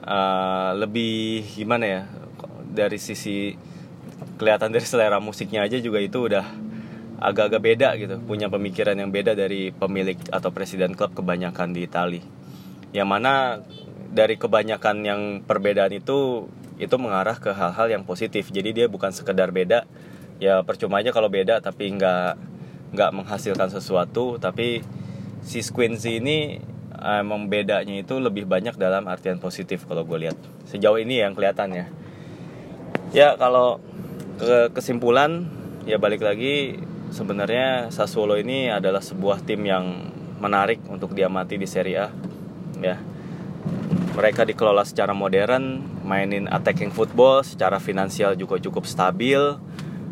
uh, 0.05 0.71
lebih 0.77 1.47
gimana 1.55 1.85
ya 1.87 2.01
dari 2.69 3.01
sisi 3.01 3.57
kelihatan 4.37 4.69
dari 4.69 4.85
selera 4.85 5.17
musiknya 5.17 5.65
aja 5.65 5.81
juga 5.81 5.97
itu 5.99 6.29
udah 6.29 6.45
agak-agak 7.19 7.61
beda 7.61 7.89
gitu. 7.99 8.15
Punya 8.23 8.47
pemikiran 8.47 8.95
yang 8.95 9.11
beda 9.11 9.35
dari 9.35 9.75
pemilik 9.75 10.15
atau 10.31 10.53
presiden 10.55 10.95
klub 10.95 11.11
kebanyakan 11.11 11.75
di 11.75 11.83
Itali. 11.83 12.21
Yang 12.95 13.07
mana 13.09 13.33
dari 14.09 14.35
kebanyakan 14.35 14.95
yang 15.05 15.21
perbedaan 15.45 15.93
itu 15.93 16.49
itu 16.79 16.95
mengarah 16.95 17.37
ke 17.37 17.51
hal-hal 17.51 17.87
yang 17.91 18.03
positif. 18.07 18.49
Jadi 18.49 18.73
dia 18.73 18.85
bukan 18.89 19.13
sekedar 19.13 19.53
beda. 19.53 19.85
Ya 20.39 20.63
percuma 20.63 21.03
aja 21.03 21.11
kalau 21.11 21.27
beda 21.27 21.59
tapi 21.59 21.91
nggak 21.93 22.39
nggak 22.95 23.11
menghasilkan 23.13 23.69
sesuatu. 23.69 24.41
Tapi 24.41 24.81
si 25.45 25.59
Squincy 25.61 26.23
ini 26.23 26.59
emang 26.99 27.47
bedanya 27.47 28.01
itu 28.01 28.19
lebih 28.19 28.49
banyak 28.49 28.75
dalam 28.75 29.07
artian 29.07 29.37
positif 29.37 29.85
kalau 29.85 30.03
gue 30.03 30.27
lihat. 30.27 30.37
Sejauh 30.67 30.99
ini 30.99 31.21
yang 31.21 31.35
kelihatannya 31.35 32.09
ya 33.09 33.33
kalau 33.41 33.81
ke 34.37 34.69
kesimpulan 34.73 35.49
ya 35.89 35.97
balik 35.97 36.21
lagi 36.21 36.77
sebenarnya 37.09 37.89
Sassuolo 37.89 38.37
ini 38.37 38.69
adalah 38.69 39.01
sebuah 39.01 39.41
tim 39.41 39.65
yang 39.65 40.13
menarik 40.37 40.79
untuk 40.87 41.17
diamati 41.17 41.57
di 41.57 41.65
Serie 41.65 41.97
A 41.97 42.07
ya 42.79 43.01
mereka 44.13 44.41
dikelola 44.45 44.85
secara 44.85 45.13
modern 45.13 45.85
mainin 46.05 46.49
attacking 46.49 46.89
football 46.89 47.45
secara 47.45 47.77
finansial 47.77 48.33
juga 48.33 48.57
cukup 48.57 48.85
stabil. 48.89 49.39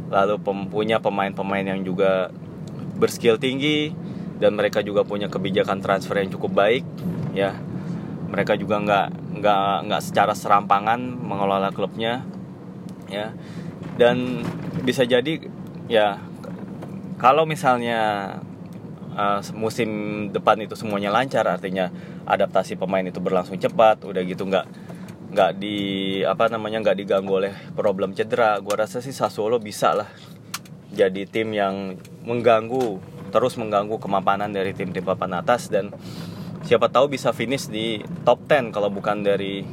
Lalu 0.07 0.35
punya 0.71 1.03
pemain-pemain 1.03 1.67
yang 1.67 1.83
juga 1.83 2.31
berskill 2.95 3.35
tinggi 3.35 3.91
dan 4.37 4.55
mereka 4.55 4.79
juga 4.85 5.03
punya 5.03 5.27
kebijakan 5.27 5.83
transfer 5.83 6.17
yang 6.21 6.31
cukup 6.31 6.55
baik 6.55 6.83
ya. 7.35 7.57
Mereka 8.27 8.55
juga 8.55 8.79
nggak 8.79 9.07
nggak 9.41 9.73
nggak 9.89 10.01
secara 10.03 10.33
serampangan 10.37 10.99
mengelola 11.01 11.73
klubnya 11.75 12.23
ya. 13.11 13.35
Dan 13.97 14.45
bisa 14.85 15.03
jadi 15.03 15.41
ya 15.91 16.21
kalau 17.17 17.49
misalnya 17.49 18.31
uh, 19.17 19.41
musim 19.57 19.89
depan 20.29 20.61
itu 20.61 20.77
semuanya 20.77 21.09
lancar 21.09 21.49
artinya 21.49 21.89
adaptasi 22.29 22.77
pemain 22.77 23.03
itu 23.03 23.17
berlangsung 23.17 23.57
cepat 23.57 24.05
udah 24.05 24.21
gitu 24.23 24.45
nggak 24.45 24.65
nggak 25.33 25.51
di 25.59 25.77
apa 26.23 26.47
namanya 26.47 26.79
nggak 26.85 26.97
diganggu 27.03 27.33
oleh 27.33 27.53
problem 27.75 28.13
cedera 28.15 28.61
gua 28.63 28.87
rasa 28.87 29.03
sih 29.03 29.11
Sassuolo 29.11 29.59
bisa 29.59 29.91
lah 29.91 30.07
jadi 30.93 31.27
tim 31.27 31.51
yang 31.51 31.99
mengganggu 32.23 33.01
terus 33.27 33.59
mengganggu 33.59 33.99
kemapanan 33.99 34.53
dari 34.53 34.71
tim-tim 34.71 35.03
papan 35.03 35.35
atas 35.35 35.67
dan 35.67 35.91
siapa 36.63 36.87
tahu 36.87 37.11
bisa 37.11 37.35
finish 37.35 37.67
di 37.67 37.99
top 38.23 38.47
10 38.47 38.71
kalau 38.71 38.87
bukan 38.87 39.19
dari 39.19 39.67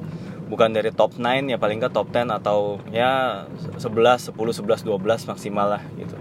bukan 0.50 0.74
dari 0.74 0.90
top 0.90 1.16
9 1.16 1.54
ya 1.54 1.56
paling 1.56 1.78
nggak 1.78 1.94
top 1.94 2.10
10 2.10 2.34
atau 2.34 2.82
ya 2.90 3.46
11, 3.78 4.34
10, 4.34 4.34
11, 4.34 4.84
12 4.84 5.30
maksimal 5.30 5.78
lah 5.78 5.82
gitu. 5.96 6.18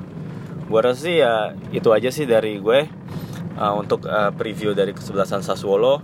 Gue 0.73 0.81
rasa 0.81 1.05
sih 1.05 1.21
ya 1.21 1.53
itu 1.69 1.93
aja 1.93 2.09
sih 2.09 2.25
dari 2.25 2.57
gue 2.57 2.89
uh, 3.61 3.73
untuk 3.77 4.09
uh, 4.09 4.33
preview 4.33 4.73
dari 4.73 4.89
kesebelasan 4.89 5.45
Sassuolo. 5.45 6.01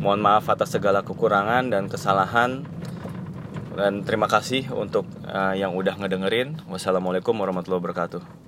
Mohon 0.00 0.24
maaf 0.24 0.48
atas 0.48 0.72
segala 0.72 1.04
kekurangan 1.04 1.68
dan 1.68 1.92
kesalahan 1.92 2.64
dan 3.76 4.08
terima 4.08 4.24
kasih 4.24 4.72
untuk 4.72 5.04
uh, 5.28 5.52
yang 5.52 5.76
udah 5.76 6.00
ngedengerin. 6.00 6.56
Wassalamualaikum 6.72 7.36
warahmatullahi 7.36 7.84
wabarakatuh. 7.84 8.47